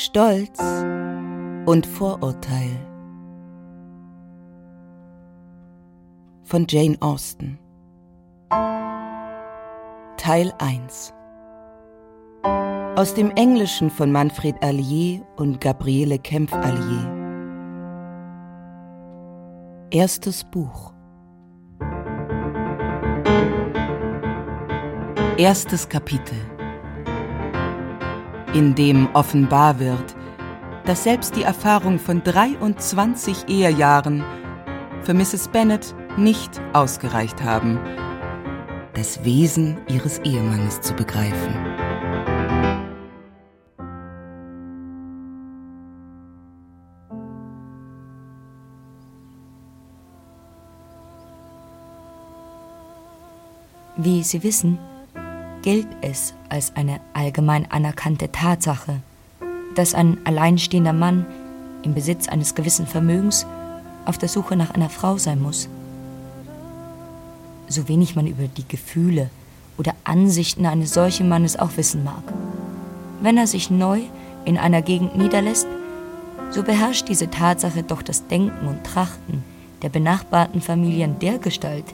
[0.00, 0.60] Stolz
[1.66, 2.70] und Vorurteil.
[6.44, 7.58] Von Jane Austen.
[10.16, 11.12] Teil 1
[12.94, 17.12] Aus dem Englischen von Manfred Allier und Gabriele Kempf-Allier.
[19.90, 20.92] Erstes Buch.
[25.36, 26.57] Erstes Kapitel
[28.54, 30.16] in dem offenbar wird,
[30.84, 34.24] dass selbst die Erfahrung von 23 Ehejahren
[35.02, 35.48] für Mrs.
[35.48, 37.78] Bennet nicht ausgereicht haben,
[38.94, 41.54] das Wesen ihres Ehemannes zu begreifen.
[54.00, 54.78] Wie Sie wissen,
[55.62, 59.00] gilt es als eine allgemein anerkannte Tatsache,
[59.74, 61.26] dass ein alleinstehender Mann
[61.82, 63.46] im Besitz eines gewissen Vermögens
[64.04, 65.68] auf der Suche nach einer Frau sein muss.
[67.68, 69.30] So wenig man über die Gefühle
[69.76, 72.22] oder Ansichten eines solchen Mannes auch wissen mag.
[73.20, 74.00] Wenn er sich neu
[74.44, 75.66] in einer Gegend niederlässt,
[76.50, 79.44] so beherrscht diese Tatsache doch das Denken und Trachten
[79.82, 81.84] der benachbarten Familien dergestalt,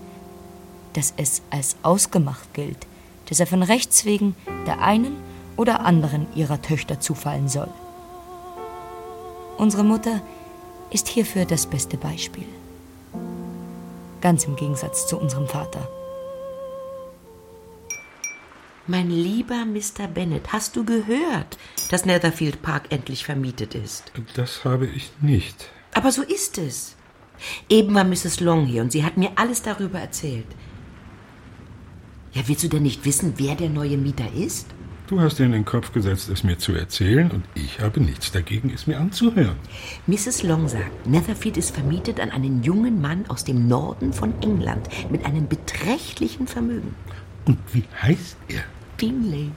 [0.95, 2.87] dass es als ausgemacht gilt,
[3.29, 4.35] dass er von Rechts wegen
[4.67, 5.17] der einen
[5.57, 7.69] oder anderen ihrer Töchter zufallen soll.
[9.57, 10.21] Unsere Mutter
[10.91, 12.47] ist hierfür das beste Beispiel.
[14.21, 15.89] Ganz im Gegensatz zu unserem Vater.
[18.87, 20.09] Mein lieber Mr.
[20.09, 21.57] Bennet, hast du gehört,
[21.91, 24.13] dass Netherfield Park endlich vermietet ist?
[24.35, 25.71] Das habe ich nicht.
[25.95, 26.97] Aber so ist es.
[27.69, 28.41] Eben war Mrs.
[28.41, 30.47] Long hier und sie hat mir alles darüber erzählt.
[32.35, 34.67] Ja, willst du denn nicht wissen, wer der neue Mieter ist?
[35.07, 38.33] Du hast dir in den Kopf gesetzt, es mir zu erzählen, und ich habe nichts
[38.33, 39.57] dagegen, es mir anzuhören.
[40.09, 40.43] Mrs.
[40.43, 45.25] Long sagt, Netherfield ist vermietet an einen jungen Mann aus dem Norden von England mit
[45.25, 46.97] einem beträchtlichen Vermögen.
[47.45, 48.63] Und wie heißt er?
[48.97, 49.53] Bingley.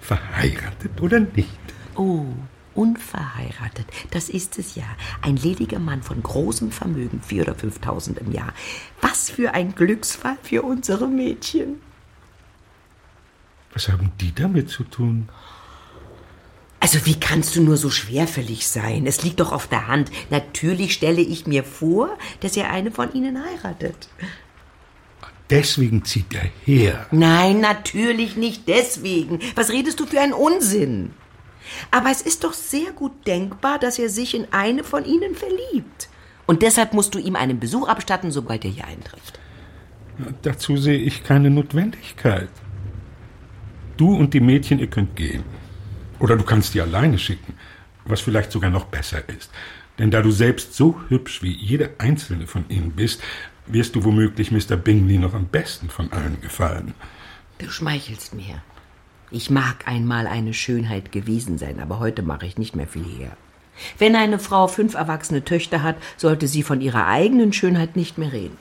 [0.00, 1.48] Verheiratet oder nicht?
[1.94, 2.26] Oh,
[2.74, 3.86] unverheiratet.
[4.10, 4.84] Das ist es ja.
[5.22, 8.52] Ein lediger Mann von großem Vermögen, vier oder fünftausend im Jahr.
[9.00, 11.87] Was für ein Glücksfall für unsere Mädchen.
[13.72, 15.28] Was haben die damit zu tun?
[16.80, 19.06] Also wie kannst du nur so schwerfällig sein?
[19.06, 20.10] Es liegt doch auf der Hand.
[20.30, 24.08] Natürlich stelle ich mir vor, dass er eine von ihnen heiratet.
[25.50, 27.06] Deswegen zieht er her.
[27.10, 29.40] Nein, natürlich nicht deswegen.
[29.54, 31.12] Was redest du für einen Unsinn?
[31.90, 36.08] Aber es ist doch sehr gut denkbar, dass er sich in eine von ihnen verliebt.
[36.46, 39.38] Und deshalb musst du ihm einen Besuch abstatten, sobald er hier eintrifft.
[40.42, 42.48] Dazu sehe ich keine Notwendigkeit.
[43.98, 45.42] Du und die Mädchen, ihr könnt gehen.
[46.20, 47.54] Oder du kannst die alleine schicken,
[48.04, 49.50] was vielleicht sogar noch besser ist.
[49.98, 53.20] Denn da du selbst so hübsch wie jede einzelne von ihnen bist,
[53.66, 54.76] wirst du womöglich Mr.
[54.76, 56.94] Bingley noch am besten von allen gefallen.
[57.58, 58.62] Du schmeichelst mir.
[59.32, 63.36] Ich mag einmal eine Schönheit gewesen sein, aber heute mache ich nicht mehr viel her.
[63.98, 68.32] Wenn eine Frau fünf erwachsene Töchter hat, sollte sie von ihrer eigenen Schönheit nicht mehr
[68.32, 68.56] reden.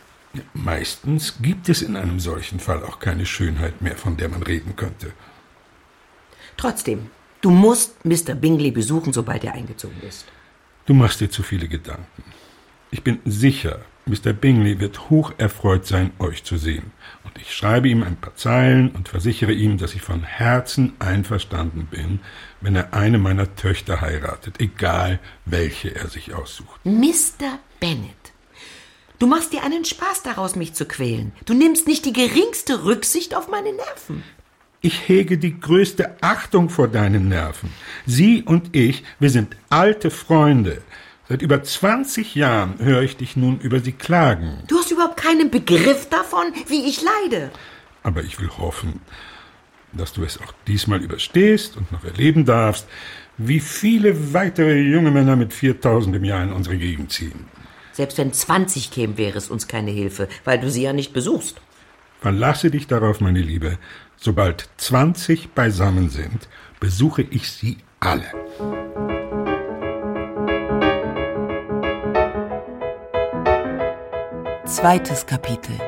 [0.53, 4.75] Meistens gibt es in einem solchen Fall auch keine Schönheit mehr, von der man reden
[4.75, 5.13] könnte.
[6.57, 7.09] Trotzdem,
[7.41, 8.33] du musst Mr.
[8.33, 10.25] Bingley besuchen, sobald er eingezogen ist.
[10.85, 12.23] Du machst dir zu viele Gedanken.
[12.89, 14.31] Ich bin sicher, Mr.
[14.31, 16.91] Bingley wird hoch erfreut sein, euch zu sehen.
[17.25, 21.87] Und ich schreibe ihm ein paar Zeilen und versichere ihm, dass ich von Herzen einverstanden
[21.91, 22.21] bin,
[22.61, 26.79] wenn er eine meiner Töchter heiratet, egal welche er sich aussucht.
[26.85, 27.59] Mr.
[27.81, 28.31] Bennet,
[29.19, 31.33] du machst dir einen Spaß daraus, mich zu quälen.
[31.45, 34.23] Du nimmst nicht die geringste Rücksicht auf meine Nerven.
[34.81, 37.69] Ich hege die größte Achtung vor deinen Nerven.
[38.05, 40.83] Sie und ich, wir sind alte Freunde.
[41.27, 44.63] Seit über 20 Jahren höre ich dich nun über sie klagen.
[44.67, 47.49] Du hast überhaupt keinen Begriff davon, wie ich leide.
[48.03, 49.01] Aber ich will hoffen,
[49.93, 52.87] dass du es auch diesmal überstehst und noch erleben darfst,
[53.37, 57.45] wie viele weitere junge Männer mit 4000 im Jahr in unsere Gegend ziehen.
[57.93, 61.59] Selbst wenn 20 kämen, wäre es uns keine Hilfe, weil du sie ja nicht besuchst.
[62.21, 63.77] Verlasse dich darauf, meine Liebe.
[64.17, 66.49] Sobald 20 beisammen sind,
[66.79, 68.25] besuche ich sie alle.
[74.65, 75.79] Zweites Kapitel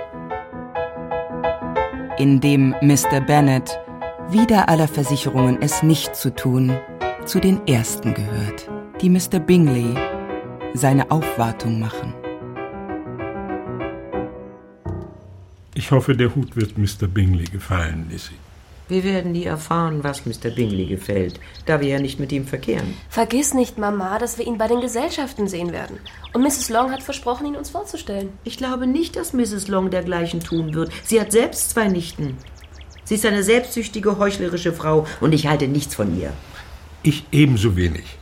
[2.20, 3.22] in dem Mr.
[3.22, 3.80] Bennet,
[4.30, 6.78] wider aller Versicherungen es nicht zu tun,
[7.26, 8.70] zu den Ersten gehört,
[9.02, 9.40] die Mr.
[9.40, 9.96] Bingley
[10.74, 12.14] seine Aufwartung machen.
[15.80, 17.08] Ich hoffe, der Hut wird Mr.
[17.08, 18.36] Bingley gefallen, Lizzie.
[18.90, 20.50] Wir werden nie erfahren, was Mr.
[20.54, 22.96] Bingley gefällt, da wir ja nicht mit ihm verkehren.
[23.08, 25.98] Vergiss nicht, Mama, dass wir ihn bei den Gesellschaften sehen werden.
[26.34, 26.68] Und Mrs.
[26.70, 28.28] Long hat versprochen, ihn uns vorzustellen.
[28.44, 29.70] Ich glaube nicht, dass Mrs.
[29.70, 30.92] Long dergleichen tun wird.
[31.06, 32.36] Sie hat selbst zwei Nichten.
[33.06, 36.34] Sie ist eine selbstsüchtige, heuchlerische Frau und ich halte nichts von ihr.
[37.04, 38.18] Ich ebenso wenig.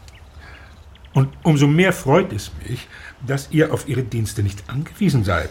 [1.15, 2.87] Und umso mehr freut es mich,
[3.25, 5.49] dass ihr auf ihre Dienste nicht angewiesen seid.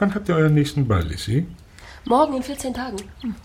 [0.00, 1.46] Wann habt ihr euren nächsten Ball, Lissy?
[2.06, 2.96] Morgen in 14 Tagen.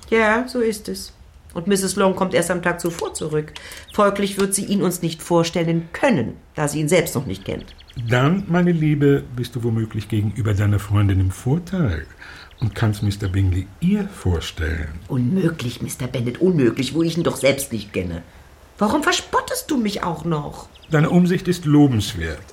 [0.10, 1.12] Ja, so ist es.
[1.54, 1.98] Und Mrs.
[1.98, 3.52] Long kommt erst am Tag zuvor zurück.
[3.94, 7.76] Folglich wird sie ihn uns nicht vorstellen können, da sie ihn selbst noch nicht kennt.
[8.10, 12.06] Dann, meine Liebe, bist du womöglich gegenüber deiner Freundin im Vorteil
[12.62, 13.28] und kannst Mr.
[13.28, 14.88] Bingley ihr vorstellen.
[15.10, 16.08] Unmöglich, Mr.
[16.08, 18.24] Bennet, unmöglich, wo ich ihn doch selbst nicht kenne.
[18.78, 20.70] Warum verspottest du mich auch noch?
[20.90, 22.46] Deine Umsicht ist lobenswert.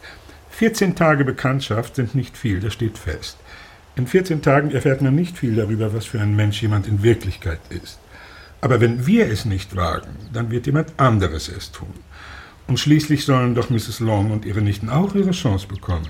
[0.51, 3.37] 14 Tage Bekanntschaft sind nicht viel, das steht fest.
[3.95, 7.61] In 14 Tagen erfährt man nicht viel darüber, was für ein Mensch jemand in Wirklichkeit
[7.69, 7.99] ist.
[8.63, 11.93] Aber wenn wir es nicht wagen, dann wird jemand anderes es tun.
[12.69, 14.01] Und schließlich sollen doch Mrs.
[14.01, 16.09] Long und ihre Nichten auch ihre Chance bekommen.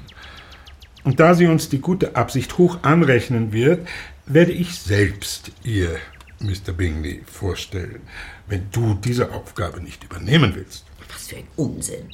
[1.02, 3.88] Und da sie uns die gute Absicht hoch anrechnen wird,
[4.26, 5.96] werde ich selbst ihr,
[6.38, 6.73] Mr.
[6.73, 8.02] Bingley, vorstellen,
[8.46, 10.85] wenn du diese Aufgabe nicht übernehmen willst.
[11.12, 12.05] Was für ein Unsinn.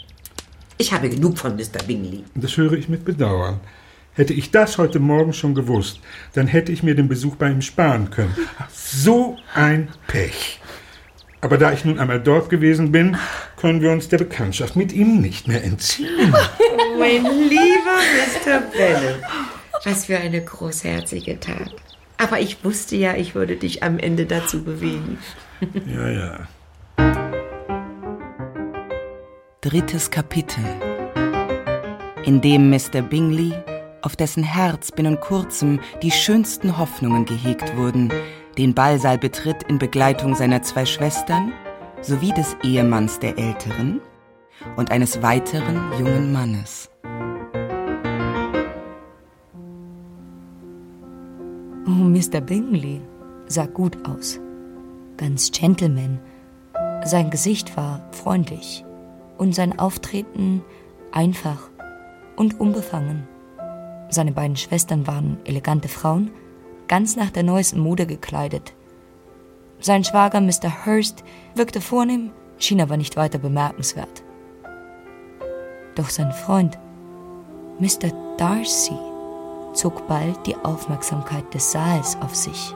[0.78, 1.82] Ich habe genug von Mr.
[1.86, 2.24] Bingley.
[2.34, 3.60] Das höre ich mit Bedauern.
[4.18, 6.00] Hätte ich das heute Morgen schon gewusst,
[6.32, 8.34] dann hätte ich mir den Besuch bei ihm sparen können.
[8.68, 10.58] So ein Pech.
[11.40, 13.16] Aber da ich nun einmal dort gewesen bin,
[13.56, 16.34] können wir uns der Bekanntschaft mit ihm nicht mehr entziehen.
[16.34, 17.96] Oh, mein lieber
[18.44, 18.60] Mr.
[18.76, 19.22] Bennet.
[19.84, 21.72] Was für eine großherzige Tat.
[22.16, 25.18] Aber ich wusste ja, ich würde dich am Ende dazu bewegen.
[25.86, 26.48] Ja, ja.
[29.60, 30.64] Drittes Kapitel,
[32.24, 33.00] in dem Mr.
[33.00, 33.54] Bingley
[34.02, 38.12] auf dessen Herz binnen kurzem die schönsten Hoffnungen gehegt wurden,
[38.56, 41.52] den Ballsaal betritt in Begleitung seiner zwei Schwestern
[42.00, 44.00] sowie des Ehemanns der Älteren
[44.76, 46.90] und eines weiteren jungen Mannes.
[51.86, 52.40] Oh, Mr.
[52.40, 53.00] Bingley
[53.46, 54.38] sah gut aus.
[55.16, 56.20] Ganz Gentleman.
[57.04, 58.84] Sein Gesicht war freundlich
[59.38, 60.62] und sein Auftreten
[61.12, 61.70] einfach
[62.36, 63.26] und unbefangen.
[64.10, 66.30] Seine beiden Schwestern waren elegante Frauen,
[66.88, 68.72] ganz nach der neuesten Mode gekleidet.
[69.80, 70.86] Sein Schwager Mr.
[70.86, 71.22] Hurst
[71.54, 74.22] wirkte vornehm, schien aber nicht weiter bemerkenswert.
[75.94, 76.78] Doch sein Freund
[77.78, 78.10] Mr.
[78.38, 78.96] Darcy
[79.74, 82.74] zog bald die Aufmerksamkeit des Saals auf sich,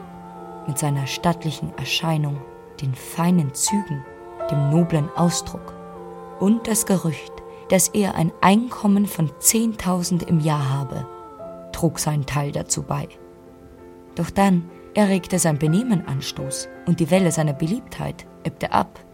[0.66, 2.36] mit seiner stattlichen Erscheinung,
[2.80, 4.04] den feinen Zügen,
[4.50, 5.74] dem noblen Ausdruck
[6.38, 7.32] und das Gerücht,
[7.70, 11.06] dass er ein Einkommen von 10.000 im Jahr habe
[11.72, 13.08] trug seinen Teil dazu bei.
[14.14, 19.04] Doch dann erregte sein Benehmen Anstoß und die Welle seiner Beliebtheit ebbte ab,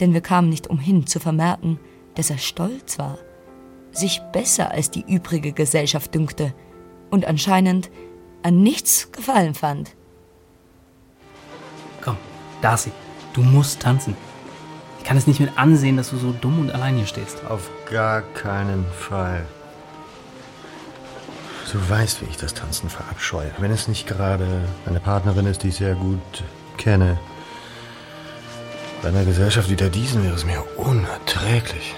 [0.00, 1.78] denn wir kamen nicht umhin zu vermerken,
[2.14, 3.18] dass er stolz war,
[3.92, 6.54] sich besser als die übrige Gesellschaft dünkte
[7.10, 7.90] und anscheinend
[8.42, 9.94] an nichts gefallen fand.
[12.00, 12.16] Komm,
[12.62, 12.90] Darcy,
[13.34, 14.16] du musst tanzen.
[14.98, 17.44] Ich kann es nicht mit ansehen, dass du so dumm und allein hier stehst.
[17.48, 19.46] Auf gar keinen Fall.
[21.72, 23.52] Du weißt, wie ich das Tanzen verabscheue.
[23.58, 24.46] Wenn es nicht gerade
[24.86, 26.42] eine Partnerin ist, die ich sehr gut
[26.76, 27.16] kenne.
[29.02, 31.94] Bei einer Gesellschaft wie der diesen wäre es mir unerträglich.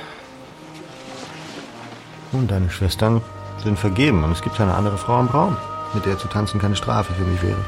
[2.32, 3.23] Und deine Schwestern
[3.62, 5.56] sind vergeben und es gibt eine andere Frau im Raum,
[5.94, 7.64] mit der zu tanzen keine Strafe für mich wäre.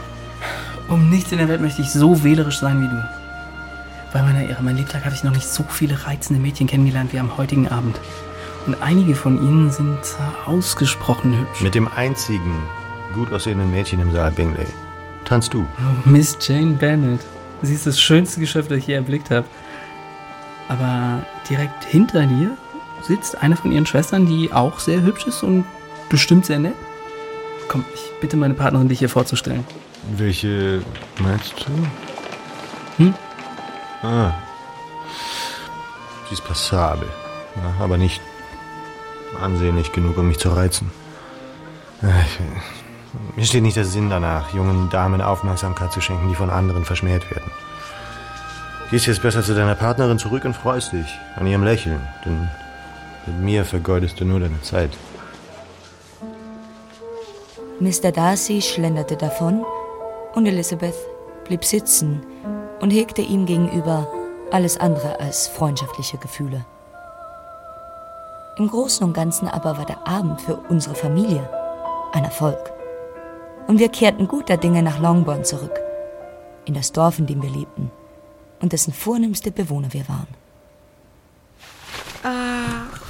[0.88, 3.02] Um nichts in der Welt möchte ich so wählerisch sein wie du.
[4.12, 7.18] Bei meiner Ehre, mein Lebtag habe ich noch nicht so viele reizende Mädchen kennengelernt wie
[7.18, 7.98] am heutigen Abend.
[8.66, 9.98] Und einige von ihnen sind
[10.46, 11.60] ausgesprochen hübsch.
[11.60, 12.62] Mit dem einzigen
[13.14, 14.66] gut aussehenden Mädchen im Saal, Bingley.
[15.24, 15.66] Tanzt du?
[15.78, 17.20] Oh, Miss Jane Bennet.
[17.62, 19.46] Sie ist das schönste Geschöpf, das ich je erblickt habe.
[20.68, 22.56] Aber direkt hinter dir
[23.02, 25.64] sitzt eine von ihren Schwestern, die auch sehr hübsch ist und
[26.08, 26.74] bestimmt sehr nett.
[27.68, 29.64] Komm, ich bitte meine Partnerin, dich hier vorzustellen.
[30.16, 30.82] Welche
[31.18, 33.04] meinst du?
[33.04, 33.14] Hm?
[34.02, 34.32] Ah.
[36.28, 37.08] Sie ist passabel,
[37.56, 38.20] ja, aber nicht
[39.36, 40.90] ansehnlich genug, um mich zu reizen.
[42.02, 42.40] Ich,
[43.36, 47.30] mir steht nicht der Sinn danach, jungen Damen Aufmerksamkeit zu schenken, die von anderen verschmäht
[47.30, 47.50] werden.
[48.90, 52.48] Gehst jetzt besser zu deiner Partnerin zurück und freust dich an ihrem Lächeln, denn
[53.26, 54.90] mit mir vergeudest du nur deine Zeit.
[57.80, 58.12] Mr.
[58.12, 59.64] Darcy schlenderte davon
[60.34, 60.94] und Elizabeth
[61.44, 62.24] blieb sitzen
[62.80, 64.06] und hegte ihm gegenüber
[64.52, 66.64] alles andere als freundschaftliche Gefühle.
[68.56, 71.48] Im Großen und Ganzen aber war der Abend für unsere Familie
[72.12, 72.72] ein Erfolg.
[73.66, 75.80] Und wir kehrten guter Dinge nach Longbourn zurück.
[76.66, 77.90] in das Dorf, in dem wir lebten
[78.60, 80.28] und dessen vornehmste Bewohner wir waren.
[82.22, 83.00] Ach,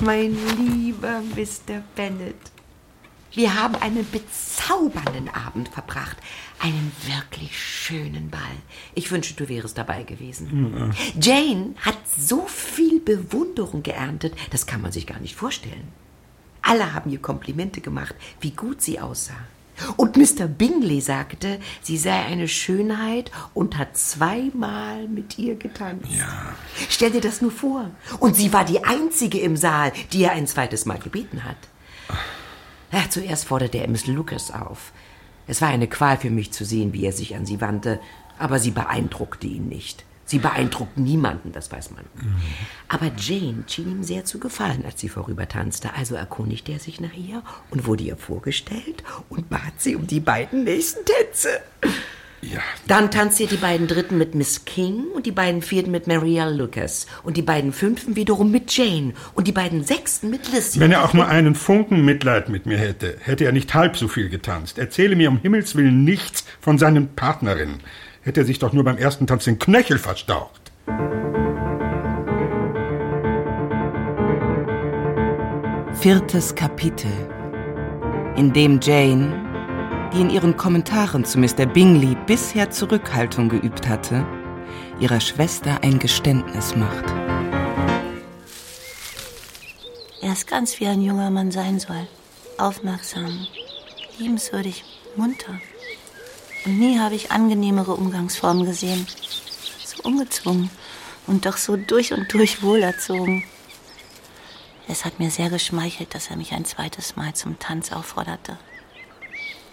[0.00, 1.82] mein lieber Mr.
[1.96, 2.36] Bennet.
[3.32, 6.16] Wir haben einen bezaubernden Abend verbracht.
[6.58, 8.40] Einen wirklich schönen Ball.
[8.94, 10.92] Ich wünsche, du wärest dabei gewesen.
[11.20, 15.88] Jane hat so viel Bewunderung geerntet, das kann man sich gar nicht vorstellen.
[16.62, 19.46] Alle haben ihr Komplimente gemacht, wie gut sie aussah.
[19.96, 20.46] Und Mr.
[20.46, 26.10] Bingley sagte, sie sei eine Schönheit und hat zweimal mit ihr getanzt.
[26.10, 26.54] Ja.
[26.90, 27.90] Stell dir das nur vor.
[28.18, 31.56] Und sie war die einzige im Saal, die er ein zweites Mal gebeten hat.
[33.10, 34.92] Zuerst forderte er Miss Lucas auf.
[35.46, 38.00] Es war eine Qual für mich zu sehen, wie er sich an sie wandte,
[38.38, 40.04] aber sie beeindruckte ihn nicht.
[40.24, 42.04] Sie beeindruckt niemanden, das weiß man.
[42.86, 45.92] Aber Jane schien ihm sehr zu gefallen, als sie vorübertanzte.
[45.94, 50.20] Also erkundigte er sich nach ihr und wurde ihr vorgestellt und bat sie um die
[50.20, 51.60] beiden nächsten Tänze.
[52.42, 56.54] Ja, Dann tanzte die beiden Dritten mit Miss King und die beiden Vierten mit Marielle
[56.54, 60.80] Lucas und die beiden Fünften wiederum mit Jane und die beiden Sechsten mit Lizzie.
[60.80, 64.08] wenn er auch nur einen Funken Mitleid mit mir hätte, hätte er nicht halb so
[64.08, 64.78] viel getanzt.
[64.78, 67.80] Erzähle mir um Himmels Willen nichts von seinen Partnerinnen.
[68.22, 70.72] Hätte er sich doch nur beim ersten Tanz den Knöchel verstaucht.
[75.94, 77.10] Viertes Kapitel,
[78.36, 79.39] in dem Jane,
[80.12, 81.66] die in ihren Kommentaren zu Mr.
[81.66, 84.26] Bingley bisher Zurückhaltung geübt hatte,
[84.98, 87.04] ihrer Schwester ein Geständnis macht.
[90.20, 92.06] Er ist ganz wie ein junger Mann sein soll.
[92.58, 93.46] Aufmerksam,
[94.18, 94.84] liebenswürdig,
[95.16, 95.60] munter.
[96.66, 99.06] Und nie habe ich angenehmere Umgangsformen gesehen.
[99.84, 100.70] So ungezwungen
[101.26, 103.44] und doch so durch und durch wohlerzogen.
[104.88, 108.58] Es hat mir sehr geschmeichelt, dass er mich ein zweites Mal zum Tanz aufforderte.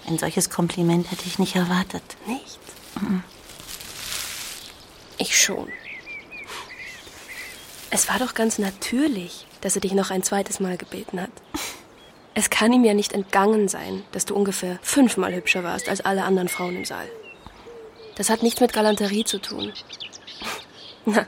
[0.08, 2.04] Ein solches Kompliment hätte ich nicht erwartet.
[2.26, 2.60] Nicht?
[5.18, 5.68] Ich schon.
[7.92, 11.32] Es war doch ganz natürlich, dass er dich noch ein zweites Mal gebeten hat.
[12.34, 16.24] Es kann ihm ja nicht entgangen sein, dass du ungefähr fünfmal hübscher warst als alle
[16.24, 17.08] anderen Frauen im Saal.
[18.16, 19.74] Das hat nichts mit Galanterie zu tun.
[21.06, 21.26] Na,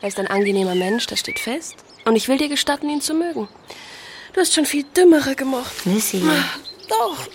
[0.00, 1.76] er ist ein angenehmer Mensch, das steht fest.
[2.04, 3.48] Und ich will dir gestatten, ihn zu mögen.
[4.32, 5.86] Du hast schon viel Dümmere gemocht.
[5.86, 6.22] Missy,
[6.88, 7.28] Doch.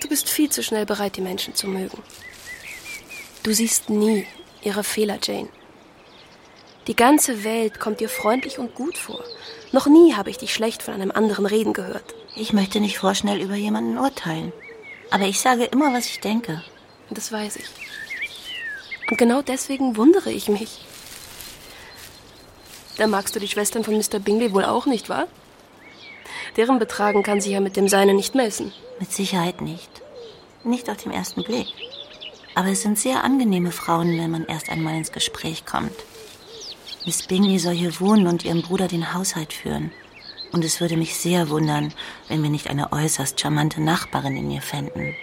[0.00, 2.02] Du bist viel zu schnell bereit, die Menschen zu mögen.
[3.42, 4.26] Du siehst nie
[4.62, 5.48] ihre Fehler, Jane.
[6.86, 9.24] Die ganze Welt kommt dir freundlich und gut vor.
[9.72, 12.14] Noch nie habe ich dich schlecht von einem anderen reden gehört.
[12.36, 14.52] ich möchte nicht vorschnell über jemanden urteilen.
[15.10, 16.62] Aber ich sage immer, was ich denke.
[17.08, 17.66] Und das weiß ich.
[19.10, 20.84] Und genau deswegen wundere ich mich.
[22.98, 24.18] Da magst du die Schwestern von Mr.
[24.18, 25.28] Bingley wohl auch nicht, wahr?
[26.56, 28.72] Deren Betragen kann sich ja mit dem Seinen nicht messen.
[28.98, 29.90] Mit Sicherheit nicht.
[30.64, 31.66] Nicht auf den ersten Blick.
[32.54, 35.92] Aber es sind sehr angenehme Frauen, wenn man erst einmal ins Gespräch kommt.
[37.04, 39.92] Miss Bingley soll hier wohnen und ihrem Bruder den Haushalt führen.
[40.52, 41.92] Und es würde mich sehr wundern,
[42.28, 45.14] wenn wir nicht eine äußerst charmante Nachbarin in ihr fänden.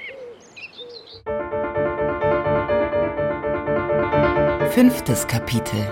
[4.69, 5.87] Fünftes Kapitel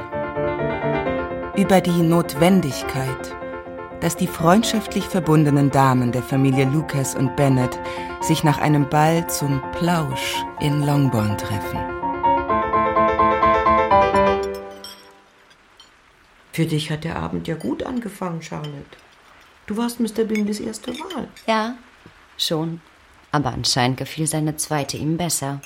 [1.55, 3.35] über die Notwendigkeit,
[4.01, 7.79] dass die freundschaftlich verbundenen Damen der Familie Lucas und Bennet
[8.19, 11.79] sich nach einem Ball zum Plausch in Longbourn treffen.
[16.51, 18.97] Für dich hat der Abend ja gut angefangen, Charlotte.
[19.67, 20.25] Du warst Mr.
[20.25, 21.27] Bingleys erste Wahl.
[21.47, 21.75] Ja,
[22.37, 22.81] schon.
[23.31, 25.61] Aber anscheinend gefiel seine zweite ihm besser.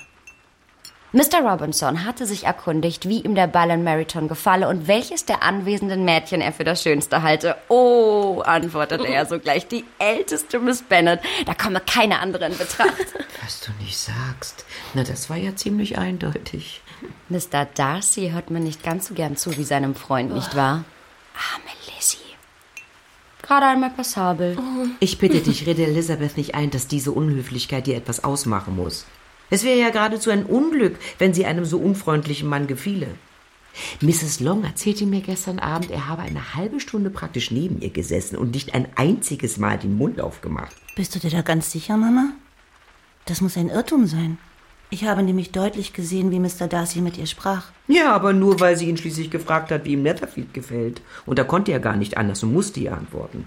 [1.16, 1.50] Mr.
[1.50, 6.04] Robinson hatte sich erkundigt, wie ihm der Ball in Meryton gefalle und welches der anwesenden
[6.04, 7.56] Mädchen er für das Schönste halte.
[7.70, 11.22] Oh, antwortete er sogleich, die älteste Miss Bennet.
[11.46, 13.14] Da komme keine andere in Betracht.
[13.42, 14.66] Was du nicht sagst.
[14.94, 16.82] Na, das war ja ziemlich eindeutig.
[17.30, 17.64] Mr.
[17.64, 20.84] Darcy hört mir nicht ganz so gern zu wie seinem Freund, nicht wahr?
[21.34, 22.18] Arme Lizzie.
[23.42, 24.58] Gerade einmal passabel.
[25.00, 29.06] Ich bitte dich, rede Elizabeth nicht ein, dass diese Unhöflichkeit dir etwas ausmachen muss.
[29.50, 33.08] Es wäre ja geradezu ein Unglück, wenn sie einem so unfreundlichen Mann gefiele.
[34.02, 34.40] Mrs.
[34.40, 38.52] Long erzählte mir gestern Abend, er habe eine halbe Stunde praktisch neben ihr gesessen und
[38.52, 40.76] nicht ein einziges Mal den Mund aufgemacht.
[40.96, 42.30] Bist du dir da ganz sicher, Mama?
[43.26, 44.38] Das muss ein Irrtum sein.
[44.92, 46.68] Ich habe nämlich deutlich gesehen, wie Mr.
[46.70, 47.72] Darcy mit ihr sprach.
[47.88, 51.02] Ja, aber nur weil sie ihn schließlich gefragt hat, wie ihm Netherfield gefällt.
[51.26, 53.46] Und da konnte er gar nicht anders und musste ihr antworten.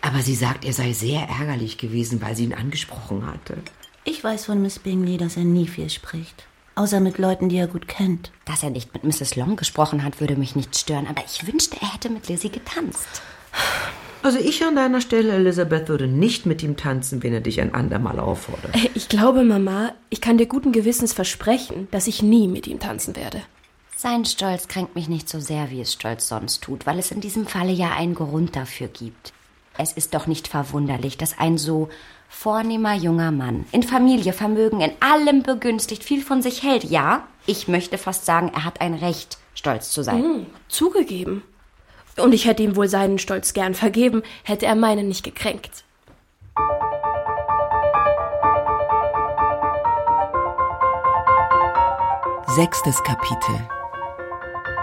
[0.00, 3.58] Aber sie sagt, er sei sehr ärgerlich gewesen, weil sie ihn angesprochen hatte.
[4.04, 6.46] Ich weiß von Miss Bingley, dass er nie viel spricht.
[6.74, 8.30] Außer mit Leuten, die er gut kennt.
[8.46, 9.36] Dass er nicht mit Mrs.
[9.36, 13.22] Long gesprochen hat, würde mich nicht stören, aber ich wünschte, er hätte mit Lizzie getanzt.
[14.22, 17.74] Also ich an deiner Stelle, Elisabeth, würde nicht mit ihm tanzen, wenn er dich ein
[17.74, 18.74] andermal auffordert.
[18.74, 22.78] Äh, Ich glaube, Mama, ich kann dir guten Gewissens versprechen, dass ich nie mit ihm
[22.78, 23.42] tanzen werde.
[23.96, 27.20] Sein Stolz kränkt mich nicht so sehr, wie es Stolz sonst tut, weil es in
[27.20, 29.32] diesem Falle ja einen Grund dafür gibt.
[29.76, 31.88] Es ist doch nicht verwunderlich, dass ein so
[32.30, 36.84] vornehmer junger Mann, in Familie, Vermögen, in allem begünstigt, viel von sich hält.
[36.84, 40.22] Ja, ich möchte fast sagen, er hat ein Recht, stolz zu sein.
[40.22, 41.42] Hm, zugegeben.
[42.16, 45.84] Und ich hätte ihm wohl seinen Stolz gern vergeben, hätte er meinen nicht gekränkt.
[52.46, 53.68] Sechstes Kapitel,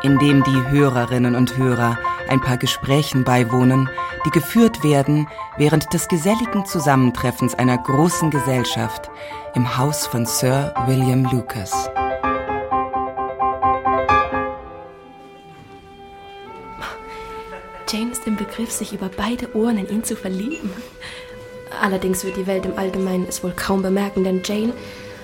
[0.03, 3.89] in dem die Hörerinnen und Hörer ein paar Gesprächen beiwohnen,
[4.27, 9.09] die geführt werden während des geselligen Zusammentreffens einer großen Gesellschaft
[9.55, 11.89] im Haus von Sir William Lucas.
[17.89, 20.71] Jane ist im Begriff, sich über beide Ohren in ihn zu verlieben.
[21.81, 24.73] Allerdings wird die Welt im Allgemeinen es wohl kaum bemerken, denn Jane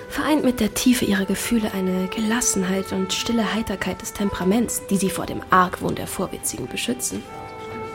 [0.07, 5.09] vereint mit der Tiefe ihrer Gefühle eine Gelassenheit und stille Heiterkeit des Temperaments, die sie
[5.09, 7.21] vor dem Argwohn der Vorwitzigen beschützen.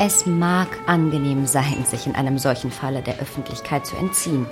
[0.00, 4.46] Es mag angenehm sein, sich in einem solchen Falle der Öffentlichkeit zu entziehen.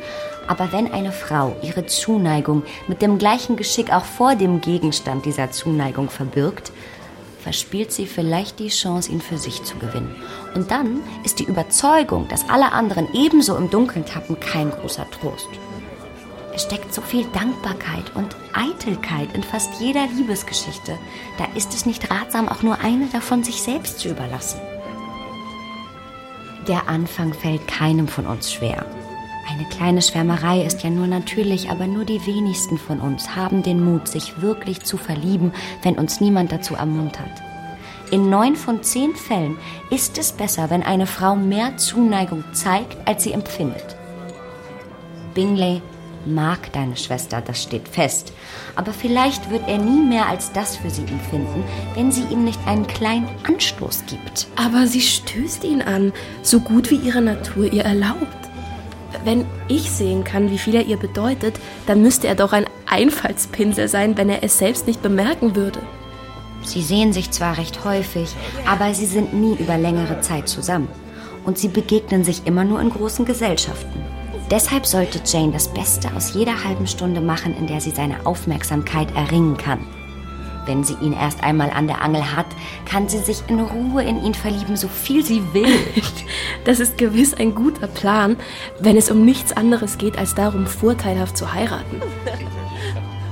[0.48, 5.52] Aber wenn eine Frau ihre Zuneigung mit dem gleichen Geschick auch vor dem Gegenstand dieser
[5.52, 6.72] Zuneigung verbirgt,
[7.38, 10.16] verspielt sie vielleicht die Chance, ihn für sich zu gewinnen.
[10.56, 15.48] Und dann ist die Überzeugung, dass alle anderen ebenso im Dunkeln tappen, kein großer Trost.
[16.56, 20.98] Es steckt so viel Dankbarkeit und Eitelkeit in fast jeder Liebesgeschichte.
[21.38, 24.58] Da ist es nicht ratsam, auch nur eine davon sich selbst zu überlassen.
[26.68, 28.84] Der Anfang fällt keinem von uns schwer.
[29.48, 33.84] Eine kleine Schwärmerei ist ja nur natürlich, aber nur die wenigsten von uns haben den
[33.84, 37.30] Mut, sich wirklich zu verlieben, wenn uns niemand dazu ermuntert.
[38.10, 39.56] In neun von zehn Fällen
[39.90, 43.96] ist es besser, wenn eine Frau mehr Zuneigung zeigt, als sie empfindet.
[45.34, 45.82] Bingley
[46.26, 48.32] mag deine Schwester, das steht fest.
[48.74, 52.60] Aber vielleicht wird er nie mehr als das für sie empfinden, wenn sie ihm nicht
[52.66, 54.48] einen kleinen Anstoß gibt.
[54.56, 56.12] Aber sie stößt ihn an,
[56.42, 58.26] so gut wie ihre Natur ihr erlaubt.
[59.24, 61.54] Wenn ich sehen kann, wie viel er ihr bedeutet,
[61.86, 65.80] dann müsste er doch ein Einfallspinsel sein, wenn er es selbst nicht bemerken würde.
[66.64, 68.28] Sie sehen sich zwar recht häufig,
[68.66, 70.88] aber sie sind nie über längere Zeit zusammen.
[71.44, 74.15] Und sie begegnen sich immer nur in großen Gesellschaften.
[74.50, 79.14] Deshalb sollte Jane das Beste aus jeder halben Stunde machen, in der sie seine Aufmerksamkeit
[79.16, 79.80] erringen kann.
[80.66, 82.46] Wenn sie ihn erst einmal an der Angel hat,
[82.84, 85.66] kann sie sich in Ruhe in ihn verlieben, so viel sie will.
[86.64, 88.36] Das ist gewiss ein guter Plan,
[88.80, 92.02] wenn es um nichts anderes geht, als darum, vorteilhaft zu heiraten.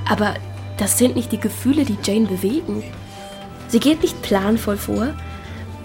[0.09, 0.35] Aber
[0.77, 2.85] das sind nicht die Gefühle, die Jane bewegen.
[3.66, 5.14] Sie geht nicht planvoll vor.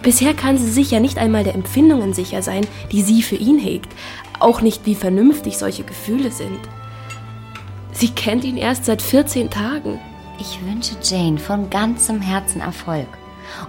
[0.02, 3.60] Bisher kann sie sich ja nicht einmal der Empfindungen sicher sein, die sie für ihn
[3.60, 3.92] hegt,
[4.40, 6.60] auch nicht, wie vernünftig solche Gefühle sind.
[7.92, 10.00] Sie kennt ihn erst seit 14 Tagen.
[10.40, 13.08] Ich wünsche Jane von ganzem Herzen Erfolg.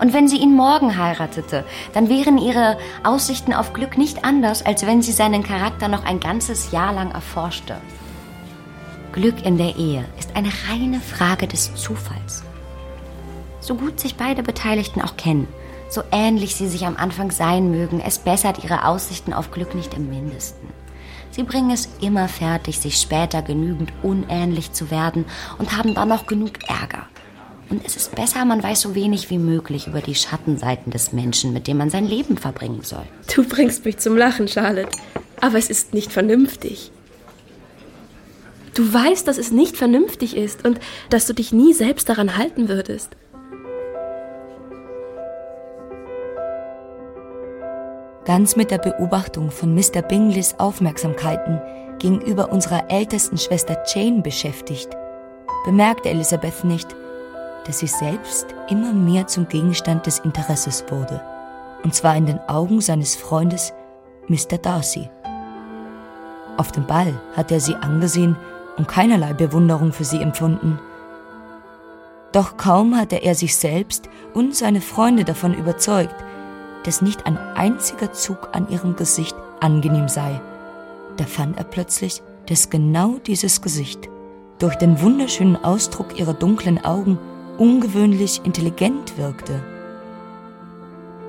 [0.00, 1.64] Und wenn sie ihn morgen heiratete,
[1.94, 6.20] dann wären ihre Aussichten auf Glück nicht anders, als wenn sie seinen Charakter noch ein
[6.20, 7.76] ganzes Jahr lang erforschte.
[9.12, 12.44] Glück in der Ehe ist eine reine Frage des Zufalls.
[13.58, 15.48] So gut sich beide Beteiligten auch kennen,
[15.90, 19.92] so ähnlich sie sich am Anfang sein mögen, es bessert ihre Aussichten auf Glück nicht
[19.94, 20.68] im mindesten.
[21.32, 25.24] Sie bringen es immer fertig, sich später genügend unähnlich zu werden
[25.58, 27.06] und haben dann noch genug Ärger.
[27.68, 31.52] Und es ist besser, man weiß so wenig wie möglich über die Schattenseiten des Menschen,
[31.52, 33.04] mit dem man sein Leben verbringen soll.
[33.32, 34.90] Du bringst mich zum Lachen, Charlotte.
[35.40, 36.90] Aber es ist nicht vernünftig.
[38.74, 42.68] Du weißt, dass es nicht vernünftig ist und dass du dich nie selbst daran halten
[42.68, 43.10] würdest.
[48.26, 50.02] Ganz mit der Beobachtung von Mr.
[50.02, 51.60] Bingleys Aufmerksamkeiten
[51.98, 54.90] gegenüber unserer ältesten Schwester Jane beschäftigt,
[55.64, 56.94] bemerkte Elizabeth nicht,
[57.66, 61.22] dass sie selbst immer mehr zum Gegenstand des Interesses wurde,
[61.82, 63.72] und zwar in den Augen seines Freundes
[64.28, 64.58] Mr.
[64.60, 65.08] Darcy.
[66.58, 68.36] Auf dem Ball hatte er sie angesehen
[68.76, 70.78] und keinerlei Bewunderung für sie empfunden.
[72.32, 76.14] Doch kaum hatte er sich selbst und seine Freunde davon überzeugt,
[76.84, 80.40] dass nicht ein einziger Zug an ihrem Gesicht angenehm sei.
[81.16, 84.08] Da fand er plötzlich, dass genau dieses Gesicht
[84.58, 87.18] durch den wunderschönen Ausdruck ihrer dunklen Augen
[87.58, 89.62] ungewöhnlich intelligent wirkte.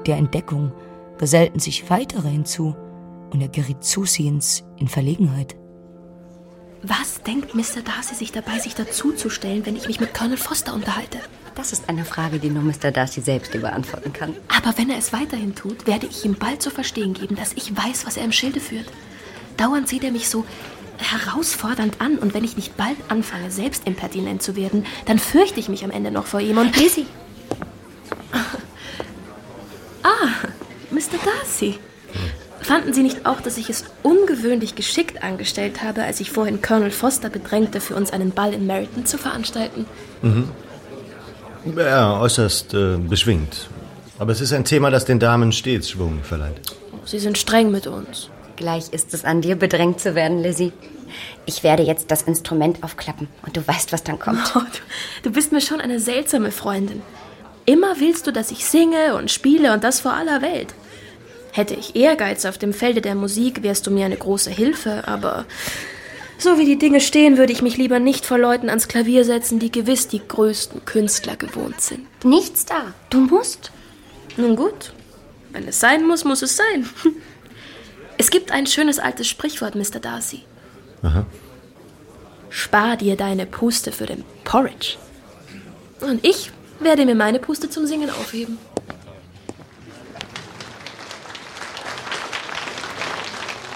[0.05, 0.71] Der Entdeckung
[1.17, 2.75] gesellten sich weitere hinzu,
[3.31, 5.55] und er geriet zusehends in Verlegenheit.
[6.84, 7.82] Was denkt Mr.
[7.86, 11.20] Darcy sich dabei, sich dazuzustellen, wenn ich mich mit Colonel Foster unterhalte?
[11.54, 12.91] Das ist eine Frage, die nur Mr.
[12.91, 14.36] Darcy selbst dir beantworten kann.
[14.48, 17.76] Aber wenn er es weiterhin tut, werde ich ihm bald zu verstehen geben, dass ich
[17.76, 18.88] weiß, was er im Schilde führt.
[19.58, 20.44] Dauernd sieht er mich so
[20.98, 25.70] herausfordernd an und wenn ich nicht bald anfange, selbst impertinent zu werden, dann fürchte ich
[25.70, 26.76] mich am Ende noch vor ihm und...
[26.78, 27.06] Lizzie!
[30.04, 30.30] Ah,
[30.89, 31.20] Mr.
[31.24, 31.78] Darcy.
[32.62, 36.91] Fanden Sie nicht auch, dass ich es ungewöhnlich geschickt angestellt habe, als ich vorhin Colonel
[36.91, 39.86] Foster bedrängte, für uns einen Ball in Meryton zu veranstalten?
[40.21, 40.50] Mhm.
[41.76, 43.67] Ja, äußerst äh, beschwingt.
[44.19, 46.62] Aber es ist ein Thema, das den Damen stets Schwung verleiht.
[47.06, 48.30] Sie sind streng mit uns.
[48.56, 50.71] Gleich ist es an dir, bedrängt zu werden, Lizzie.
[51.45, 54.39] Ich werde jetzt das Instrument aufklappen und du weißt, was dann kommt.
[54.56, 54.60] Oh,
[55.24, 57.02] du, du bist mir schon eine seltsame Freundin.
[57.65, 60.74] Immer willst du, dass ich singe und spiele und das vor aller Welt.
[61.51, 65.45] Hätte ich Ehrgeiz auf dem Felde der Musik, wärst du mir eine große Hilfe, aber
[66.37, 69.59] so wie die Dinge stehen, würde ich mich lieber nicht vor Leuten ans Klavier setzen,
[69.59, 72.07] die gewiss die größten Künstler gewohnt sind.
[72.25, 72.93] Nichts da.
[73.09, 73.71] Du musst.
[74.37, 74.93] Nun gut.
[75.51, 76.89] Wenn es sein muss, muss es sein.
[78.17, 79.99] Es gibt ein schönes altes Sprichwort, Mr.
[79.99, 80.43] Darcy.
[81.01, 81.25] Aha.
[82.51, 84.97] Spar dir deine Puste für den Porridge.
[86.01, 88.59] Und ich werde mir meine Puste zum Singen aufheben.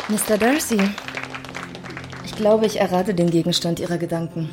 [0.08, 0.38] Mr.
[0.38, 0.78] Darcy,
[2.24, 4.50] ich glaube, ich errate den Gegenstand Ihrer Gedanken.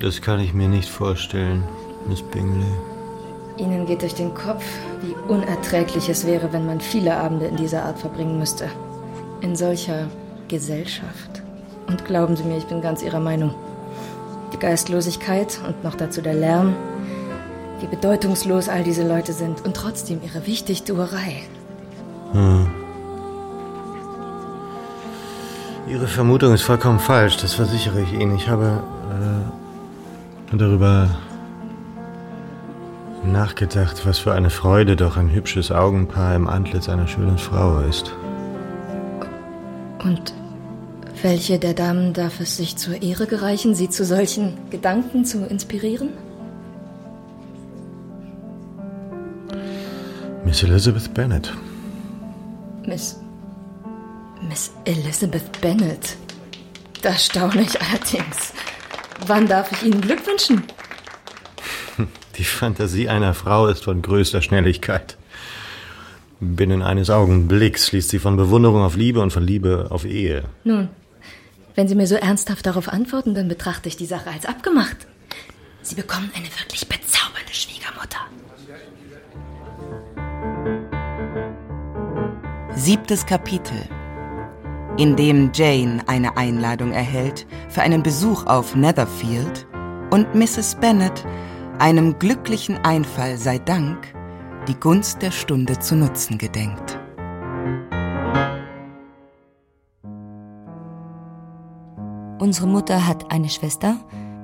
[0.00, 1.62] Das kann ich mir nicht vorstellen,
[2.08, 2.66] Miss Bingley.
[3.58, 4.64] Ihnen geht durch den Kopf,
[5.02, 8.68] wie unerträglich es wäre, wenn man viele Abende in dieser Art verbringen müsste.
[9.40, 10.08] In solcher
[10.48, 11.42] Gesellschaft.
[11.86, 13.54] Und glauben Sie mir, ich bin ganz Ihrer Meinung.
[14.52, 16.74] Die Geistlosigkeit und noch dazu der Lärm,
[17.78, 21.44] wie bedeutungslos all diese Leute sind und trotzdem ihre Wichtigtuerei.
[22.32, 22.83] Hm.
[25.86, 28.36] Ihre Vermutung ist vollkommen falsch, das versichere ich Ihnen.
[28.36, 28.82] Ich habe
[30.52, 31.10] äh, darüber
[33.22, 38.14] nachgedacht, was für eine Freude doch ein hübsches Augenpaar im Antlitz einer schönen Frau ist.
[40.02, 40.34] Und
[41.22, 46.10] welche der Damen darf es sich zur Ehre gereichen, Sie zu solchen Gedanken zu inspirieren?
[50.44, 51.52] Miss Elizabeth Bennet.
[52.86, 53.23] Miss.
[54.48, 56.16] Miss Elizabeth Bennet.
[57.02, 58.52] Das staune ich allerdings.
[59.26, 60.62] Wann darf ich Ihnen Glück wünschen?
[62.36, 65.16] Die Fantasie einer Frau ist von größter Schnelligkeit.
[66.40, 70.44] Binnen eines Augenblicks schließt sie von Bewunderung auf Liebe und von Liebe auf Ehe.
[70.64, 70.88] Nun,
[71.74, 75.06] wenn Sie mir so ernsthaft darauf antworten, dann betrachte ich die Sache als abgemacht.
[75.82, 78.20] Sie bekommen eine wirklich bezaubernde Schwiegermutter.
[82.76, 83.88] Siebtes Kapitel,
[84.96, 89.66] in dem Jane eine Einladung erhält für einen Besuch auf Netherfield
[90.10, 90.76] und Mrs.
[90.76, 91.24] Bennet
[91.78, 94.14] einem glücklichen Einfall sei Dank
[94.68, 96.98] die Gunst der Stunde zu nutzen gedenkt.
[102.38, 103.96] Unsere Mutter hat eine Schwester,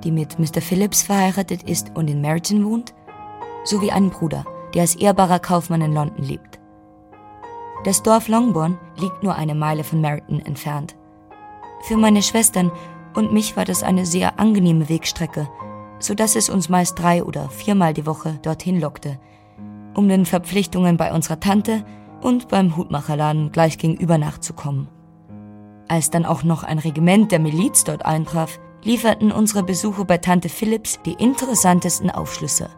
[0.04, 0.60] die mit Mr.
[0.60, 2.94] Phillips verheiratet ist und in Meryton wohnt,
[3.64, 6.49] sowie einen Bruder, der als ehrbarer Kaufmann in London lebt.
[7.82, 10.96] Das Dorf Longbourn liegt nur eine Meile von Meryton entfernt.
[11.82, 12.70] Für meine Schwestern
[13.14, 15.48] und mich war das eine sehr angenehme Wegstrecke,
[15.98, 19.18] so dass es uns meist drei oder viermal die Woche dorthin lockte,
[19.94, 21.84] um den Verpflichtungen bei unserer Tante
[22.20, 24.88] und beim Hutmacherladen gleich gegenüber nachzukommen.
[25.88, 30.50] Als dann auch noch ein Regiment der Miliz dort eintraf, lieferten unsere Besuche bei Tante
[30.50, 32.68] Phillips die interessantesten Aufschlüsse.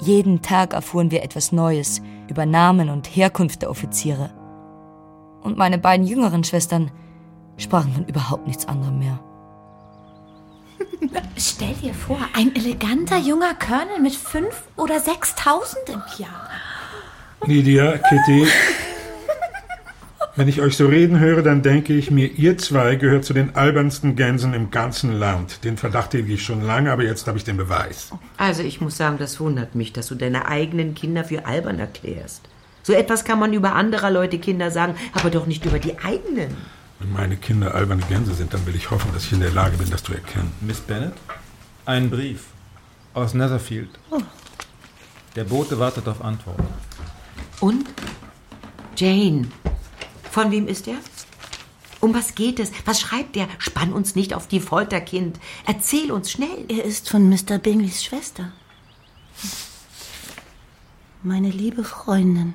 [0.00, 4.30] Jeden Tag erfuhren wir etwas Neues über Namen und Herkunft der Offiziere.
[5.42, 6.90] Und meine beiden jüngeren Schwestern
[7.56, 9.18] sprachen von überhaupt nichts anderem mehr.
[11.36, 16.48] Stell dir vor, ein eleganter junger Colonel mit fünf oder sechstausend im Jahr.
[17.44, 18.46] Lydia, Kitty,
[20.36, 23.56] wenn ich euch so reden höre, dann denke ich mir, ihr zwei gehört zu den
[23.56, 25.64] albernsten Gänsen im ganzen Land.
[25.64, 28.10] Den Verdacht hege ich schon lange, aber jetzt habe ich den Beweis.
[28.36, 32.48] Also ich muss sagen, das wundert mich, dass du deine eigenen Kinder für albern erklärst.
[32.82, 36.56] So etwas kann man über anderer Leute Kinder sagen, aber doch nicht über die eigenen.
[36.98, 39.76] Wenn meine Kinder alberne Gänse sind, dann will ich hoffen, dass ich in der Lage
[39.76, 40.52] bin, das zu erkennen.
[40.60, 41.14] Miss Bennet?
[41.86, 42.44] Ein Brief
[43.14, 43.90] aus Netherfield.
[44.10, 44.20] Oh.
[45.36, 46.58] Der Bote wartet auf Antwort.
[47.60, 47.86] Und?
[48.96, 49.46] Jane.
[50.30, 50.96] Von wem ist er?
[52.00, 52.70] Um was geht es?
[52.84, 53.48] Was schreibt er?
[53.58, 55.38] Spann uns nicht auf die Folter, Kind.
[55.66, 56.64] Erzähl uns schnell.
[56.68, 57.58] Er ist von Mr.
[57.58, 58.52] Bingleys Schwester.
[61.22, 62.54] Meine liebe Freundin,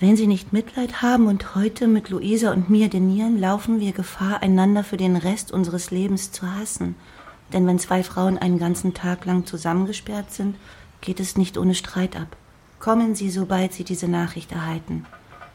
[0.00, 4.42] Wenn Sie nicht Mitleid haben und heute mit Luisa und mir denieren, laufen wir Gefahr,
[4.42, 6.94] einander für den Rest unseres Lebens zu hassen.
[7.52, 10.56] Denn wenn zwei Frauen einen ganzen Tag lang zusammengesperrt sind,
[11.00, 12.36] geht es nicht ohne Streit ab.
[12.78, 15.04] Kommen Sie, sobald Sie diese Nachricht erhalten.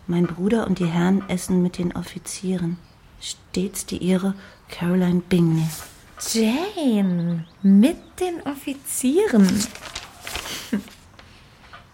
[0.08, 2.78] Mein Bruder und die Herren essen mit den Offizieren.
[3.22, 4.34] Stets die Ihre
[4.70, 5.68] Caroline Bingley.
[6.32, 9.48] Jane, mit den Offizieren.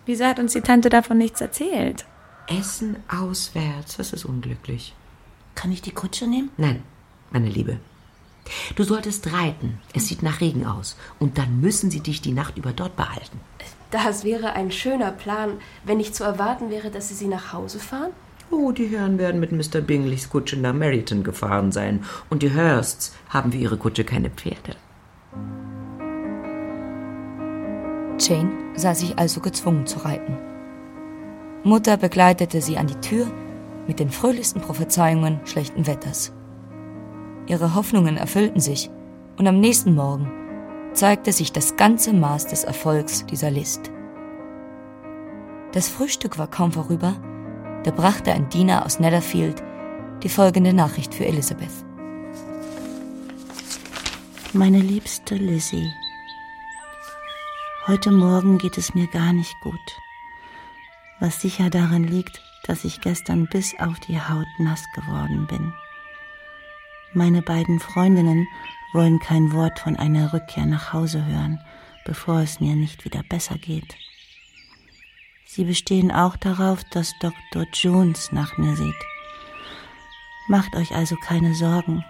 [0.05, 2.05] Wieso hat uns die Tante davon nichts erzählt?
[2.47, 4.95] Essen auswärts, das ist unglücklich.
[5.53, 6.49] Kann ich die Kutsche nehmen?
[6.57, 6.81] Nein,
[7.31, 7.79] meine Liebe.
[8.75, 9.79] Du solltest reiten.
[9.93, 10.95] Es sieht nach Regen aus.
[11.19, 13.39] Und dann müssen sie dich die Nacht über dort behalten.
[13.91, 17.79] Das wäre ein schöner Plan, wenn nicht zu erwarten wäre, dass Sie sie nach Hause
[17.79, 18.11] fahren.
[18.51, 19.81] Oh, die Herren werden mit Mr.
[19.81, 22.03] Bingleys Kutsche nach Meryton gefahren sein.
[22.29, 24.75] Und die Hursts haben für ihre Kutsche keine Pferde.
[28.19, 30.37] Jane sah sich also gezwungen zu reiten.
[31.63, 33.27] Mutter begleitete sie an die Tür
[33.87, 36.31] mit den fröhlichsten Prophezeiungen schlechten Wetters.
[37.47, 38.89] Ihre Hoffnungen erfüllten sich
[39.37, 40.31] und am nächsten Morgen
[40.93, 43.91] zeigte sich das ganze Maß des Erfolgs dieser List.
[45.71, 47.15] Das Frühstück war kaum vorüber,
[47.83, 49.63] da brachte ein Diener aus Netherfield
[50.23, 51.71] die folgende Nachricht für Elizabeth.
[54.51, 55.93] Meine liebste Lizzie,
[57.87, 59.79] heute Morgen geht es mir gar nicht gut,
[61.19, 65.73] was sicher daran liegt, dass ich gestern bis auf die Haut nass geworden bin.
[67.13, 68.47] Meine beiden Freundinnen
[68.93, 71.59] wollen kein Wort von einer Rückkehr nach Hause hören,
[72.05, 73.95] bevor es mir nicht wieder besser geht.
[75.45, 77.65] Sie bestehen auch darauf, dass Dr.
[77.73, 78.93] Jones nach mir sieht.
[80.47, 82.05] Macht euch also keine Sorgen,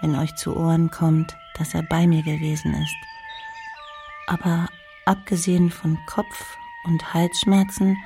[0.00, 2.96] wenn euch zu Ohren kommt, dass er bei mir gewesen ist.
[4.28, 4.68] Aber
[5.04, 7.96] abgesehen von Kopf- und Halsschmerzen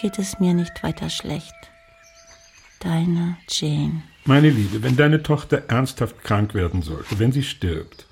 [0.00, 1.54] geht es mir nicht weiter schlecht.
[2.80, 4.02] Deine Jane.
[4.26, 8.06] Meine Liebe, wenn deine Tochter ernsthaft krank werden sollte, wenn sie stirbt,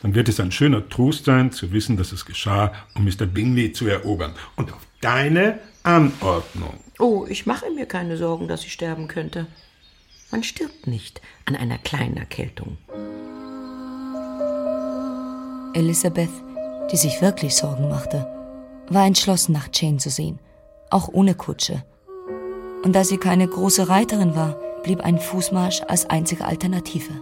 [0.00, 3.26] dann wird es ein schöner Trost sein, zu wissen, dass es geschah, um Mr.
[3.26, 4.34] Bingley zu erobern.
[4.54, 6.78] Und auf deine Anordnung.
[7.00, 9.48] Oh, ich mache mir keine Sorgen, dass sie sterben könnte.
[10.30, 12.78] Man stirbt nicht an einer kleinen Erkältung.
[15.74, 16.30] Elizabeth,
[16.92, 18.28] die sich wirklich Sorgen machte,
[18.88, 20.38] war entschlossen, nach Jane zu sehen,
[20.90, 21.84] auch ohne Kutsche.
[22.84, 27.12] Und da sie keine große Reiterin war, blieb ein Fußmarsch als einzige Alternative.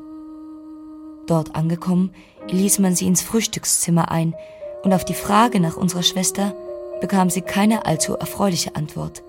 [1.26, 2.12] Dort angekommen,
[2.48, 4.34] ließ man sie ins Frühstückszimmer ein,
[4.82, 6.54] und auf die Frage nach unserer Schwester
[7.00, 9.22] bekam sie keine allzu erfreuliche Antwort.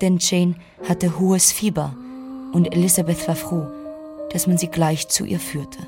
[0.00, 0.54] Denn Jane
[0.88, 1.94] hatte hohes Fieber,
[2.52, 3.66] und Elizabeth war froh,
[4.30, 5.78] dass man sie gleich zu ihr führte.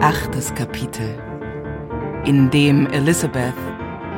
[0.00, 1.18] Achtes Kapitel,
[2.24, 3.54] in dem Elizabeth,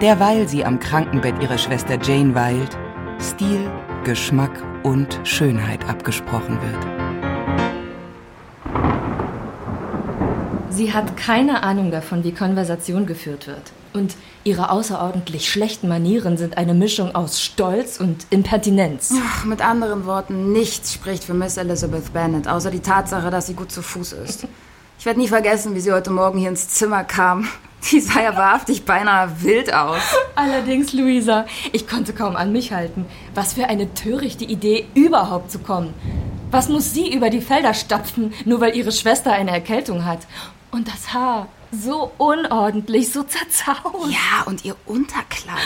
[0.03, 2.77] derweil sie am Krankenbett ihrer Schwester Jane weilt,
[3.21, 3.71] Stil,
[4.03, 4.51] Geschmack
[4.83, 6.85] und Schönheit abgesprochen wird.
[10.71, 13.73] Sie hat keine Ahnung davon, wie Konversation geführt wird.
[13.93, 19.15] Und ihre außerordentlich schlechten Manieren sind eine Mischung aus Stolz und Impertinenz.
[19.25, 23.55] Ach, mit anderen Worten, nichts spricht für Miss Elizabeth Bennet, außer die Tatsache, dass sie
[23.55, 24.49] gut zu Fuß ist.
[24.99, 27.47] Ich werde nie vergessen, wie sie heute Morgen hier ins Zimmer kam.
[27.91, 30.03] Die sah ja wahrhaftig beinahe wild aus.
[30.35, 33.07] Allerdings, Luisa, ich konnte kaum an mich halten.
[33.35, 35.93] Was für eine törichte Idee, überhaupt zu kommen.
[36.51, 40.21] Was muss sie über die Felder stapfen, nur weil ihre Schwester eine Erkältung hat?
[40.71, 43.83] Und das Haar, so unordentlich, so zerzaust.
[44.11, 45.57] Ja, und ihr Unterkleid.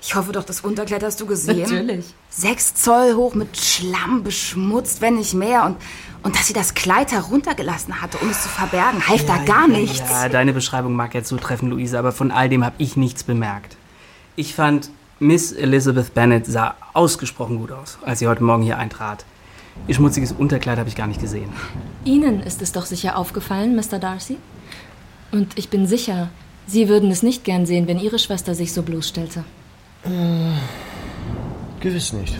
[0.00, 1.60] Ich hoffe doch, das Unterkleid hast du gesehen.
[1.60, 2.04] Natürlich.
[2.28, 5.64] Sechs Zoll hoch mit Schlamm beschmutzt, wenn nicht mehr.
[5.64, 5.76] Und,
[6.24, 10.00] und dass sie das Kleid heruntergelassen hatte, um es zu verbergen, half da gar nichts.
[10.10, 13.76] Ja, deine Beschreibung mag ja zutreffen, Luisa, aber von all dem habe ich nichts bemerkt.
[14.34, 19.24] Ich fand, Miss Elizabeth Bennet sah ausgesprochen gut aus, als sie heute Morgen hier eintrat.
[19.86, 21.50] Ihr schmutziges Unterkleid habe ich gar nicht gesehen.
[22.04, 23.98] Ihnen ist es doch sicher aufgefallen, Mr.
[23.98, 24.38] Darcy?
[25.30, 26.30] Und ich bin sicher,
[26.66, 29.44] Sie würden es nicht gern sehen, wenn Ihre Schwester sich so bloßstellte.
[30.04, 30.08] Äh,
[31.80, 32.38] gewiss nicht.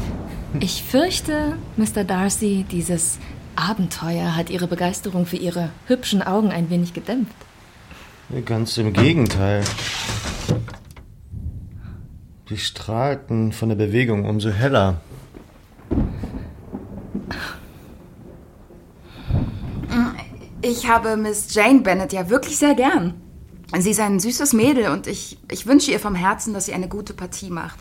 [0.61, 2.05] Ich fürchte, Mr.
[2.05, 3.19] Darcy, dieses
[3.57, 7.35] Abenteuer hat Ihre Begeisterung für Ihre hübschen Augen ein wenig gedämpft.
[8.45, 9.63] Ganz im Gegenteil.
[12.49, 15.01] Die strahlten von der Bewegung umso heller.
[20.63, 23.15] Ich habe Miss Jane Bennet ja wirklich sehr gern.
[23.79, 26.89] Sie ist ein süßes Mädel und ich, ich wünsche ihr vom Herzen, dass sie eine
[26.89, 27.79] gute Partie macht.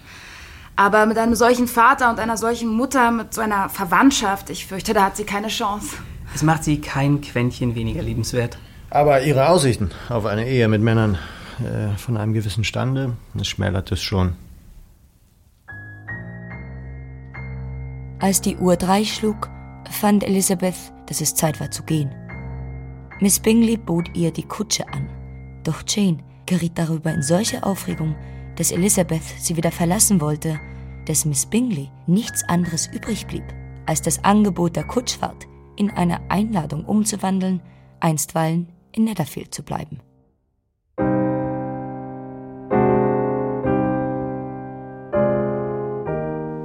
[0.75, 4.93] Aber mit einem solchen Vater und einer solchen Mutter, mit so einer Verwandtschaft, ich fürchte,
[4.93, 5.97] da hat sie keine Chance.
[6.33, 8.57] Es macht sie kein Quäntchen weniger liebenswert.
[8.89, 11.17] Aber ihre Aussichten auf eine Ehe mit Männern
[11.59, 13.13] äh, von einem gewissen Stande.
[13.39, 14.35] Es schmälert es schon.
[18.19, 19.49] Als die Uhr drei schlug,
[19.91, 20.75] fand Elizabeth,
[21.07, 22.11] dass es Zeit war zu gehen.
[23.19, 25.09] Miss Bingley bot ihr die Kutsche an.
[25.63, 28.15] Doch Jane geriet darüber in solche Aufregung,
[28.55, 30.59] dass Elizabeth sie wieder verlassen wollte,
[31.05, 33.43] dass Miss Bingley nichts anderes übrig blieb,
[33.85, 37.61] als das Angebot der Kutschfahrt in eine Einladung umzuwandeln,
[37.99, 39.99] einstweilen in Netherfield zu bleiben.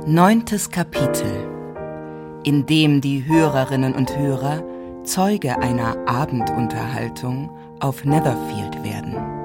[0.07, 1.49] Neuntes Kapitel,
[2.45, 4.65] in dem die Hörerinnen und Hörer
[5.05, 9.38] Zeuge einer Abendunterhaltung auf Netherfield werden.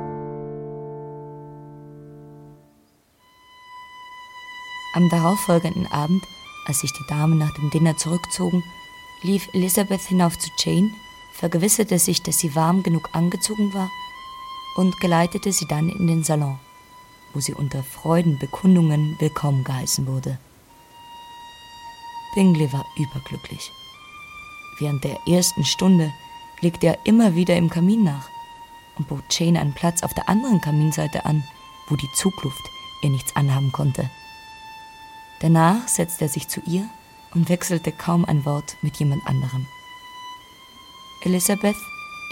[4.95, 6.23] Am darauffolgenden Abend,
[6.65, 8.63] als sich die Damen nach dem Dinner zurückzogen,
[9.23, 10.91] lief Elizabeth hinauf zu Jane,
[11.34, 13.89] vergewisserte sich, dass sie warm genug angezogen war
[14.75, 16.60] und geleitete sie dann in den Salon,
[17.34, 20.38] wo sie unter Freudenbekundungen willkommen geheißen wurde.
[22.36, 23.71] Bingley war überglücklich.
[24.77, 26.13] Während der ersten Stunde
[26.62, 28.29] legte er immer wieder im Kamin nach
[28.97, 31.43] und bot Jane einen Platz auf der anderen Kaminseite an,
[31.88, 32.63] wo die Zugluft
[33.01, 34.10] ihr nichts anhaben konnte.
[35.43, 36.88] Danach setzte er sich zu ihr
[37.34, 39.67] und wechselte kaum ein Wort mit jemand anderem.
[41.25, 41.75] Elizabeth,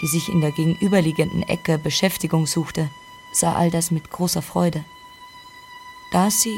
[0.00, 2.88] die sich in der gegenüberliegenden Ecke Beschäftigung suchte,
[3.34, 4.82] sah all das mit großer Freude.
[6.10, 6.56] Darcy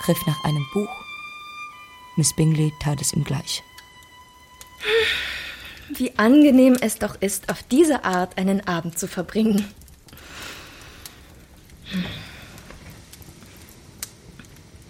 [0.00, 0.90] griff nach einem Buch.
[2.16, 3.62] Miss Bingley tat es ihm gleich.
[5.96, 9.72] Wie angenehm es doch ist, auf diese Art einen Abend zu verbringen.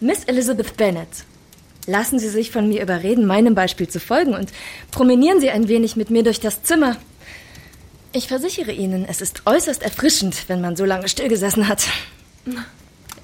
[0.00, 1.24] Miss Elizabeth Bennet,
[1.87, 4.50] lassen Sie sich von mir überreden, meinem Beispiel zu folgen und
[4.90, 6.96] promenieren Sie ein wenig mit mir durch das Zimmer.
[8.12, 11.88] Ich versichere Ihnen, es ist äußerst erfrischend, wenn man so lange stillgesessen hat.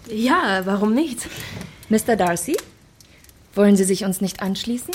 [0.08, 1.28] Ja, warum nicht?
[1.88, 2.16] Mr.
[2.16, 2.56] Darcy,
[3.54, 4.94] wollen Sie sich uns nicht anschließen?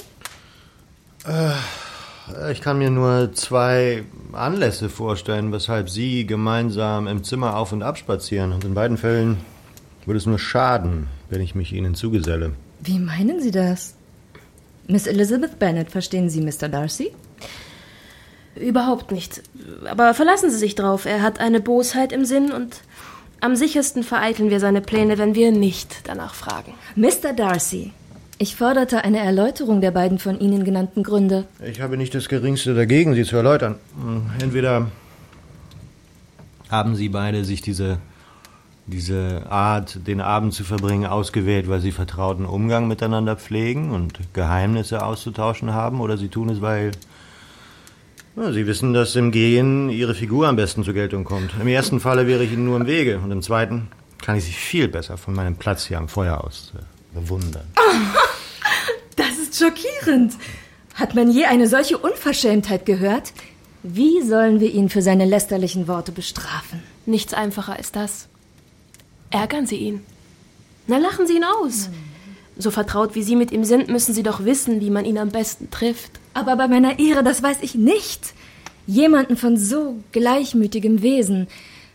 [1.27, 7.83] Äh, ich kann mir nur zwei Anlässe vorstellen, weshalb Sie gemeinsam im Zimmer auf und
[7.83, 8.51] ab spazieren.
[8.51, 9.37] Und in beiden Fällen
[10.05, 12.53] würde es nur schaden, wenn ich mich Ihnen zugeselle.
[12.81, 13.95] Wie meinen Sie das?
[14.87, 16.69] Miss Elizabeth Bennet, verstehen Sie Mr.
[16.69, 17.11] Darcy?
[18.55, 19.41] Überhaupt nicht.
[19.85, 21.05] Aber verlassen Sie sich drauf.
[21.05, 22.81] Er hat eine Bosheit im Sinn und
[23.41, 26.73] am sichersten vereiteln wir seine Pläne, wenn wir nicht danach fragen.
[26.95, 27.33] Mr.
[27.35, 27.91] Darcy,
[28.37, 31.45] ich forderte eine Erläuterung der beiden von Ihnen genannten Gründe.
[31.65, 33.75] Ich habe nicht das Geringste dagegen, sie zu erläutern.
[33.99, 34.89] Hm, Entweder
[36.69, 37.97] haben Sie beide sich diese,
[38.87, 45.03] diese Art, den Abend zu verbringen, ausgewählt, weil Sie vertrauten Umgang miteinander pflegen und Geheimnisse
[45.03, 46.91] auszutauschen haben, oder Sie tun es, weil
[48.35, 51.51] ja, Sie wissen, dass im Gehen Ihre Figur am besten zur Geltung kommt.
[51.59, 53.87] Im ersten Falle wäre ich Ihnen nur im Wege und im zweiten
[54.21, 57.65] kann ich Sie viel besser von meinem Platz hier am Feuer aus äh, bewundern.
[59.17, 60.33] Das ist schockierend.
[60.95, 63.31] Hat man je eine solche Unverschämtheit gehört?
[63.81, 66.83] Wie sollen wir ihn für seine lästerlichen Worte bestrafen?
[67.05, 68.27] Nichts einfacher als das.
[69.35, 69.99] Ärgern Sie ihn.
[70.87, 71.89] Na, lachen Sie ihn aus.
[72.57, 75.27] So vertraut wie Sie mit ihm sind, müssen Sie doch wissen, wie man ihn am
[75.27, 76.21] besten trifft.
[76.33, 78.33] Aber bei meiner Ehre, das weiß ich nicht.
[78.87, 81.47] Jemanden von so gleichmütigem Wesen,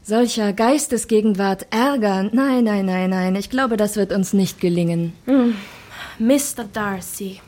[0.03, 2.29] solcher Geistesgegenwart ärgern.
[2.35, 3.35] Nein, nein, nein, nein.
[3.37, 5.15] Ich glaube, das wird uns nicht gelingen.
[5.25, 5.55] Hm.
[6.19, 6.65] Mr.
[6.71, 7.41] Darcy.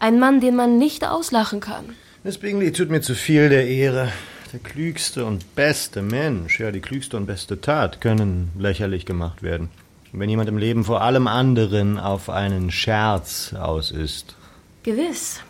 [0.00, 1.84] Ein Mann, den man nicht auslachen kann.
[2.24, 4.10] Miss Bingley tut mir zu viel der Ehre.
[4.52, 9.68] Der klügste und beste Mensch, ja, die klügste und beste Tat können lächerlich gemacht werden.
[10.12, 14.36] Wenn jemand im Leben vor allem anderen auf einen Scherz aus ist.
[14.84, 15.40] Gewiss.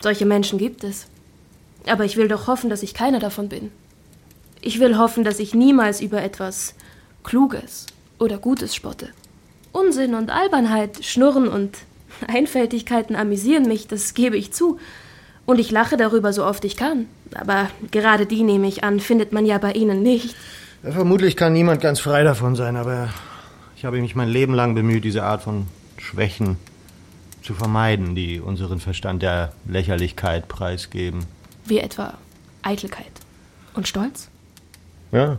[0.00, 1.06] Solche Menschen gibt es.
[1.86, 3.70] Aber ich will doch hoffen, dass ich keiner davon bin.
[4.62, 6.74] Ich will hoffen, dass ich niemals über etwas
[7.24, 7.86] Kluges
[8.18, 9.10] oder Gutes spotte.
[9.72, 11.76] Unsinn und Albernheit, Schnurren und
[12.26, 14.78] Einfältigkeiten amüsieren mich, das gebe ich zu.
[15.46, 17.06] Und ich lache darüber so oft ich kann.
[17.34, 20.34] Aber gerade die, nehme ich an, findet man ja bei Ihnen nicht.
[20.82, 23.08] Ja, vermutlich kann niemand ganz frei davon sein, aber
[23.76, 25.66] ich habe mich mein Leben lang bemüht, diese Art von
[25.98, 26.56] Schwächen
[27.42, 31.24] zu vermeiden, die unseren Verstand der Lächerlichkeit preisgeben.
[31.64, 32.14] Wie etwa
[32.62, 33.06] Eitelkeit
[33.74, 34.28] und Stolz?
[35.12, 35.38] Ja.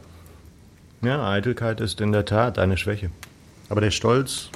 [1.01, 3.11] Ja, Eitelkeit ist in der Tat eine Schwäche.
[3.69, 4.49] Aber der Stolz,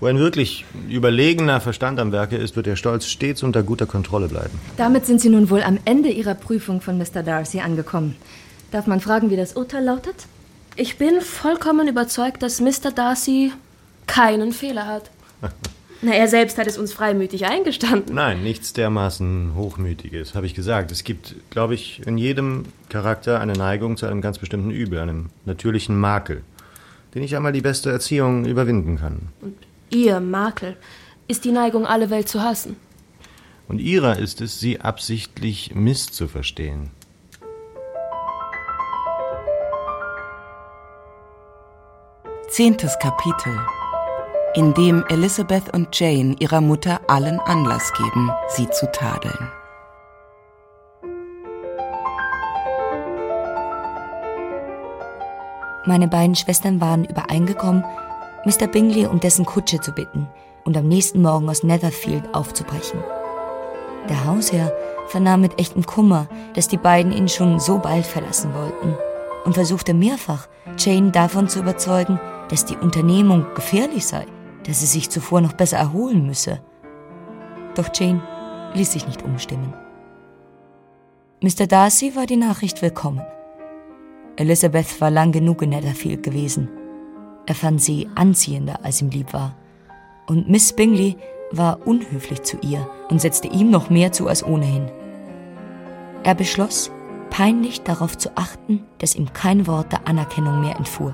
[0.00, 4.28] wo ein wirklich überlegener Verstand am Werke ist, wird der Stolz stets unter guter Kontrolle
[4.28, 4.58] bleiben.
[4.76, 7.22] Damit sind Sie nun wohl am Ende Ihrer Prüfung von Mr.
[7.22, 8.16] Darcy angekommen.
[8.70, 10.14] Darf man fragen, wie das Urteil lautet?
[10.76, 12.92] Ich bin vollkommen überzeugt, dass Mr.
[12.94, 13.52] Darcy
[14.06, 15.10] keinen Fehler hat.
[16.02, 18.14] Na, er selbst hat es uns freimütig eingestanden.
[18.14, 20.90] Nein, nichts dermaßen Hochmütiges, habe ich gesagt.
[20.92, 25.26] Es gibt, glaube ich, in jedem Charakter eine Neigung zu einem ganz bestimmten Übel, einem
[25.44, 26.42] natürlichen Makel,
[27.14, 29.28] den ich einmal die beste Erziehung überwinden kann.
[29.42, 29.56] Und
[29.90, 30.76] ihr Makel
[31.28, 32.76] ist die Neigung, alle Welt zu hassen.
[33.68, 36.90] Und ihrer ist es, sie absichtlich misszuverstehen.
[42.48, 43.56] Zehntes Kapitel,
[44.54, 49.52] in dem Elizabeth und Jane ihrer Mutter allen Anlass geben, sie zu tadeln.
[55.86, 57.84] Meine beiden Schwestern waren übereingekommen,
[58.44, 58.66] Mr.
[58.66, 60.26] Bingley um dessen Kutsche zu bitten
[60.64, 63.00] und am nächsten Morgen aus Netherfield aufzubrechen.
[64.08, 64.72] Der Hausherr
[65.08, 68.96] vernahm mit echtem Kummer, dass die beiden ihn schon so bald verlassen wollten
[69.44, 72.18] und versuchte mehrfach, Jane davon zu überzeugen,
[72.48, 74.26] dass die Unternehmung gefährlich sei,
[74.66, 76.60] dass sie sich zuvor noch besser erholen müsse.
[77.74, 78.22] Doch Jane
[78.74, 79.74] ließ sich nicht umstimmen.
[81.42, 81.66] Mr.
[81.66, 83.22] Darcy war die Nachricht willkommen.
[84.36, 86.68] Elizabeth war lang genug in Netherfield gewesen.
[87.50, 89.56] Er fand sie anziehender, als ihm lieb war.
[90.28, 91.16] Und Miss Bingley
[91.50, 94.88] war unhöflich zu ihr und setzte ihm noch mehr zu als ohnehin.
[96.22, 96.92] Er beschloss,
[97.28, 101.12] peinlich darauf zu achten, dass ihm kein Wort der Anerkennung mehr entfuhr.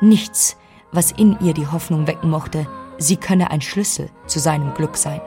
[0.00, 0.56] Nichts,
[0.92, 5.20] was in ihr die Hoffnung wecken mochte, sie könne ein Schlüssel zu seinem Glück sein.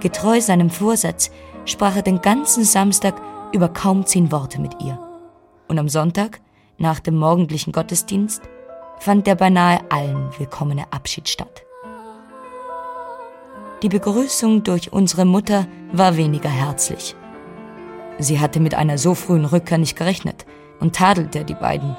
[0.00, 1.30] Getreu seinem Vorsatz
[1.64, 3.14] sprach er den ganzen Samstag
[3.52, 4.98] über kaum zehn Worte mit ihr.
[5.68, 6.40] Und am Sonntag,
[6.76, 8.42] nach dem morgendlichen Gottesdienst,
[9.02, 11.64] fand der beinahe allen willkommene Abschied statt.
[13.82, 17.16] Die Begrüßung durch unsere Mutter war weniger herzlich.
[18.20, 20.46] Sie hatte mit einer so frühen Rückkehr nicht gerechnet
[20.78, 21.96] und tadelte die beiden.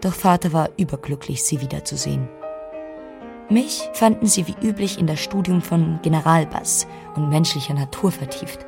[0.00, 2.30] Doch Vater war überglücklich, sie wiederzusehen.
[3.50, 8.64] Mich fanden sie wie üblich in das Studium von Generalbass und menschlicher Natur vertieft.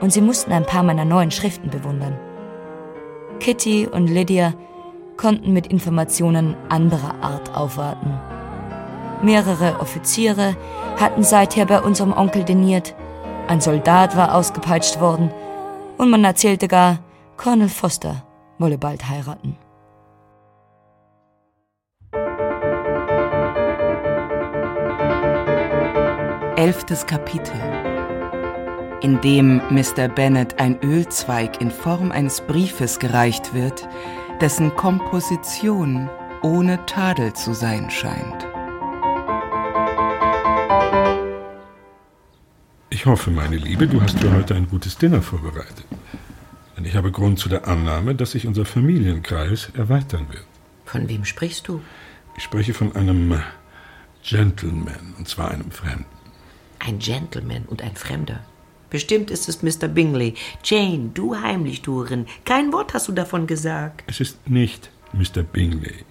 [0.00, 2.18] Und sie mussten ein paar meiner neuen Schriften bewundern.
[3.40, 4.54] Kitty und Lydia
[5.20, 8.18] konnten mit Informationen anderer Art aufwarten.
[9.22, 10.56] Mehrere Offiziere
[10.98, 12.94] hatten seither bei unserem Onkel deniert,
[13.46, 15.30] ein Soldat war ausgepeitscht worden
[15.98, 17.00] und man erzählte gar,
[17.36, 18.24] Colonel Foster
[18.58, 19.56] wolle bald heiraten.
[26.56, 27.52] Elftes Kapitel
[29.02, 30.08] in dem Mr.
[30.08, 33.88] Bennet ein Ölzweig in Form eines Briefes gereicht wird,
[34.40, 36.08] dessen Komposition
[36.42, 38.46] ohne Tadel zu sein scheint.
[42.88, 45.84] Ich hoffe, meine Liebe, du hast für heute ein gutes Dinner vorbereitet.
[46.76, 50.44] Denn ich habe Grund zu der Annahme, dass sich unser Familienkreis erweitern wird.
[50.86, 51.82] Von wem sprichst du?
[52.36, 53.42] Ich spreche von einem
[54.22, 56.06] Gentleman, und zwar einem Fremden.
[56.78, 58.40] Ein Gentleman und ein Fremder.
[58.90, 59.88] Bestimmt ist es Mr.
[59.88, 60.34] Bingley.
[60.64, 64.02] Jane, du Heimlichtuerin, kein Wort hast du davon gesagt.
[64.06, 65.42] Es ist nicht Mr.
[65.42, 66.04] Bingley.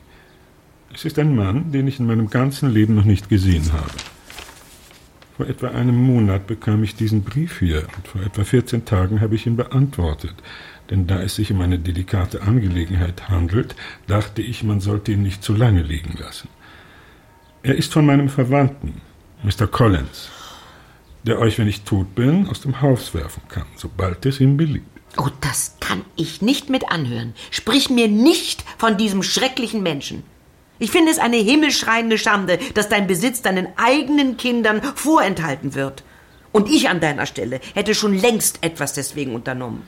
[0.93, 3.91] Es ist ein Mann, den ich in meinem ganzen Leben noch nicht gesehen habe.
[5.37, 9.35] Vor etwa einem Monat bekam ich diesen Brief hier und vor etwa 14 Tagen habe
[9.35, 10.33] ich ihn beantwortet.
[10.89, 13.75] Denn da es sich um eine delikate Angelegenheit handelt,
[14.07, 16.49] dachte ich, man sollte ihn nicht zu lange liegen lassen.
[17.61, 19.01] Er ist von meinem Verwandten,
[19.43, 19.67] Mr.
[19.67, 20.29] Collins,
[21.23, 24.85] der euch, wenn ich tot bin, aus dem Haus werfen kann, sobald es ihm beliebt.
[25.17, 27.33] Oh, das kann ich nicht mit anhören.
[27.51, 30.23] Sprich mir nicht von diesem schrecklichen Menschen.
[30.77, 36.03] Ich finde es eine himmelschreiende Schande, dass dein Besitz deinen eigenen Kindern vorenthalten wird.
[36.51, 39.83] Und ich an deiner Stelle hätte schon längst etwas deswegen unternommen.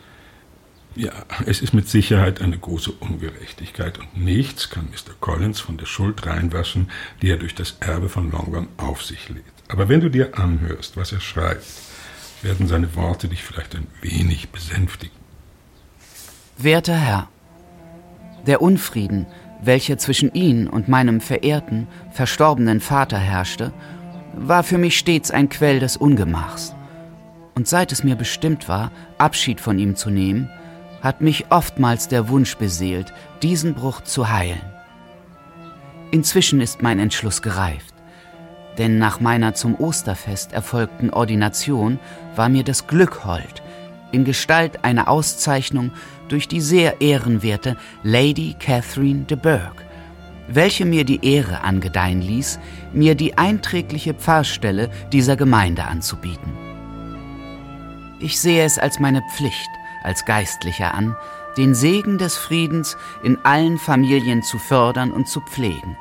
[0.95, 1.13] Ja,
[1.45, 5.13] es ist mit Sicherheit eine große Ungerechtigkeit und nichts kann Mr.
[5.21, 6.89] Collins von der Schuld reinwaschen,
[7.21, 9.45] die er durch das Erbe von Longbourn auf sich lädt.
[9.69, 11.65] Aber wenn du dir anhörst, was er schreibt,
[12.41, 15.15] werden seine Worte dich vielleicht ein wenig besänftigen.
[16.57, 17.29] Werter Herr,
[18.45, 19.27] der Unfrieden,
[19.63, 23.71] welcher zwischen ihn und meinem verehrten, verstorbenen Vater herrschte,
[24.35, 26.75] war für mich stets ein Quell des Ungemachs.
[27.55, 30.49] Und seit es mir bestimmt war, Abschied von ihm zu nehmen,
[31.01, 34.61] hat mich oftmals der Wunsch beseelt, diesen Bruch zu heilen.
[36.11, 37.93] Inzwischen ist mein Entschluss gereift,
[38.77, 41.99] denn nach meiner zum Osterfest erfolgten Ordination
[42.35, 43.63] war mir das Glück hold,
[44.11, 45.91] in Gestalt einer Auszeichnung
[46.27, 49.81] durch die sehr ehrenwerte Lady Catherine de Bourgh,
[50.47, 52.59] welche mir die Ehre angedeihen ließ,
[52.93, 56.51] mir die einträgliche Pfarrstelle dieser Gemeinde anzubieten.
[58.19, 59.69] Ich sehe es als meine Pflicht,
[60.03, 61.15] als Geistlicher an,
[61.57, 65.97] den Segen des Friedens in allen Familien zu fördern und zu pflegen.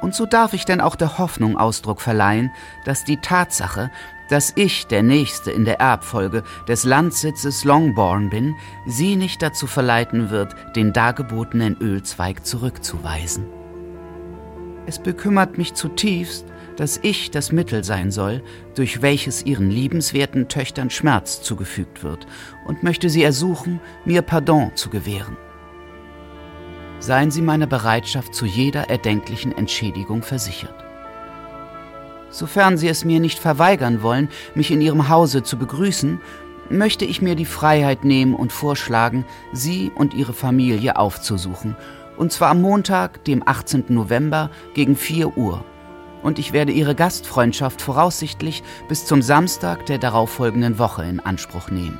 [0.00, 2.52] Und so darf ich denn auch der Hoffnung Ausdruck verleihen,
[2.84, 3.90] dass die Tatsache,
[4.28, 8.54] dass ich der Nächste in der Erbfolge des Landsitzes Longbourn bin,
[8.86, 13.46] sie nicht dazu verleiten wird, den dargebotenen Ölzweig zurückzuweisen.
[14.86, 16.46] Es bekümmert mich zutiefst,
[16.78, 18.40] dass ich das Mittel sein soll,
[18.76, 22.28] durch welches ihren liebenswerten Töchtern Schmerz zugefügt wird,
[22.66, 25.36] und möchte sie ersuchen, mir Pardon zu gewähren.
[27.00, 30.74] Seien Sie meiner Bereitschaft zu jeder erdenklichen Entschädigung versichert.
[32.30, 36.20] Sofern Sie es mir nicht verweigern wollen, mich in Ihrem Hause zu begrüßen,
[36.70, 41.76] möchte ich mir die Freiheit nehmen und vorschlagen, Sie und Ihre Familie aufzusuchen,
[42.16, 43.86] und zwar am Montag, dem 18.
[43.88, 45.64] November gegen 4 Uhr.
[46.22, 51.98] Und ich werde Ihre Gastfreundschaft voraussichtlich bis zum Samstag der darauffolgenden Woche in Anspruch nehmen.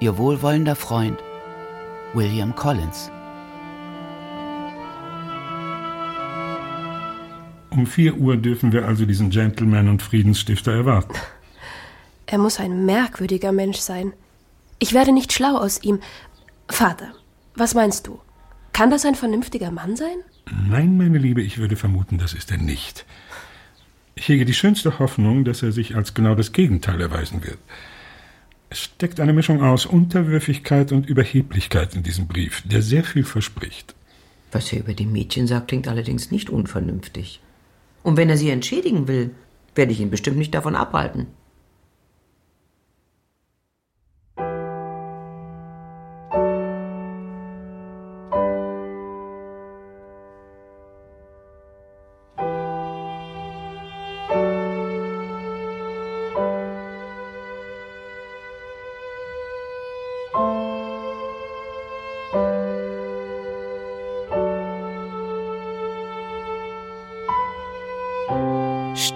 [0.00, 1.18] Ihr wohlwollender Freund
[2.14, 3.10] William Collins.
[7.70, 11.14] Um vier Uhr dürfen wir also diesen Gentleman und Friedensstifter erwarten.
[12.28, 14.12] Er muss ein merkwürdiger Mensch sein.
[14.80, 16.00] Ich werde nicht schlau aus ihm.
[16.68, 17.12] Vater,
[17.54, 18.18] was meinst du?
[18.76, 20.18] Kann das ein vernünftiger Mann sein?
[20.68, 23.06] Nein, meine Liebe, ich würde vermuten, das ist er nicht.
[24.14, 27.56] Ich hege die schönste Hoffnung, dass er sich als genau das Gegenteil erweisen wird.
[28.68, 33.94] Es steckt eine Mischung aus Unterwürfigkeit und Überheblichkeit in diesem Brief, der sehr viel verspricht.
[34.52, 37.40] Was er über die Mädchen sagt, klingt allerdings nicht unvernünftig.
[38.02, 39.30] Und wenn er sie entschädigen will,
[39.74, 41.28] werde ich ihn bestimmt nicht davon abhalten.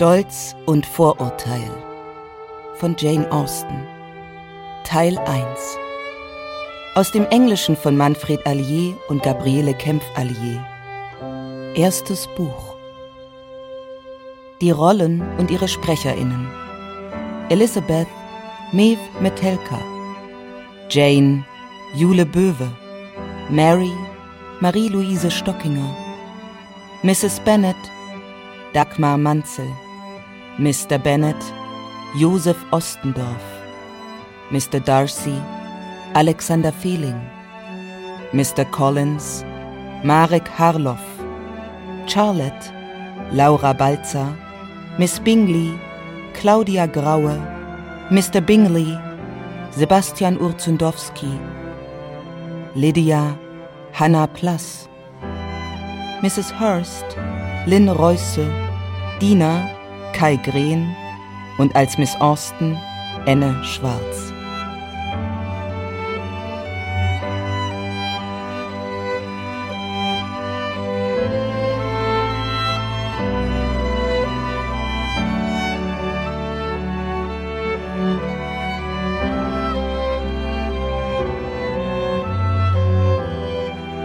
[0.01, 1.71] Stolz und Vorurteil.
[2.77, 3.87] Von Jane Austen.
[4.83, 5.45] Teil 1
[6.95, 10.65] Aus dem Englischen von Manfred Allier und Gabriele Kempf-Allier.
[11.75, 12.77] Erstes Buch.
[14.63, 16.49] Die Rollen und ihre SprecherInnen.
[17.51, 18.09] Elizabeth
[18.73, 19.79] Mev Metelka.
[20.89, 21.45] Jane
[21.95, 22.71] Jule Böwe.
[23.51, 23.93] Mary
[24.61, 25.95] Marie-Louise Stockinger.
[27.03, 27.39] Mrs.
[27.41, 27.77] Bennet
[28.73, 29.67] Dagmar Manzel,
[30.61, 31.03] Mr.
[31.03, 31.43] Bennett,
[32.15, 33.41] Josef Ostendorf,
[34.51, 34.79] Mr.
[34.85, 35.41] Darcy,
[36.15, 37.19] Alexander Fehling,
[38.33, 38.71] Mr.
[38.71, 39.43] Collins,
[40.05, 41.01] Marek Harloff,
[42.07, 42.71] Charlotte,
[43.33, 44.37] Laura Balzer,
[44.99, 45.81] Miss Bingley,
[46.35, 47.41] Claudia Graue,
[48.11, 48.45] Mr.
[48.45, 48.99] Bingley,
[49.71, 51.41] Sebastian Urzundowski,
[52.77, 53.35] Lydia,
[53.93, 54.91] Hannah Plass,
[56.21, 56.51] Mrs.
[56.51, 57.17] Hurst,
[57.67, 58.47] Lynn Reusse,
[59.21, 59.80] Dina,
[60.21, 60.95] Kai Green
[61.57, 62.77] und als Miss Austin
[63.25, 64.35] Enne Schwarz.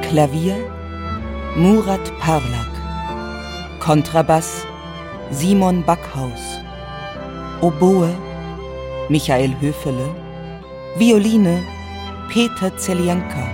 [0.02, 0.56] Klavier
[1.58, 2.72] Murat Parlak
[3.82, 4.66] Kontrabass
[5.38, 6.62] Simon Backhaus,
[7.62, 8.10] Oboe
[9.10, 10.10] Michael Höfele,
[10.98, 11.62] Violine
[12.30, 13.46] Peter Zelienka,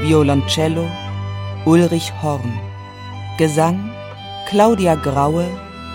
[0.00, 0.86] Violoncello
[1.66, 2.58] Ulrich Horn,
[3.36, 3.78] Gesang
[4.48, 5.44] Claudia Graue,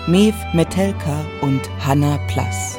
[0.06, 2.78] Mev Metelka und Hanna Plass.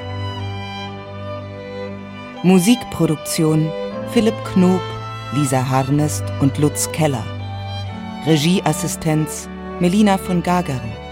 [2.43, 3.69] Musikproduktion
[4.13, 4.79] Philipp Knob,
[5.33, 7.25] Lisa Harnest und Lutz Keller.
[8.25, 9.49] Regieassistenz
[9.81, 11.04] Melina von Gagern.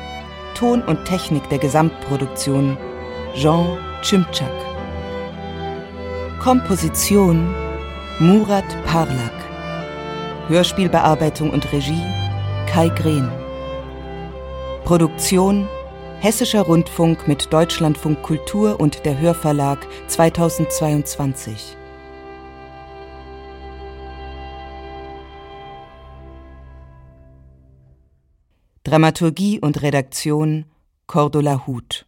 [0.56, 2.78] Ton und Technik der Gesamtproduktion
[3.36, 4.52] Jean Chimchak.
[6.40, 7.54] Komposition
[8.20, 9.34] Murat Parlak.
[10.48, 12.04] Hörspielbearbeitung und Regie
[12.68, 13.30] Kai Green.
[14.84, 15.68] Produktion
[16.20, 21.76] Hessischer Rundfunk mit Deutschlandfunk Kultur und der Hörverlag 2022.
[28.94, 30.66] Dramaturgie und Redaktion
[31.08, 32.06] Cordula Huth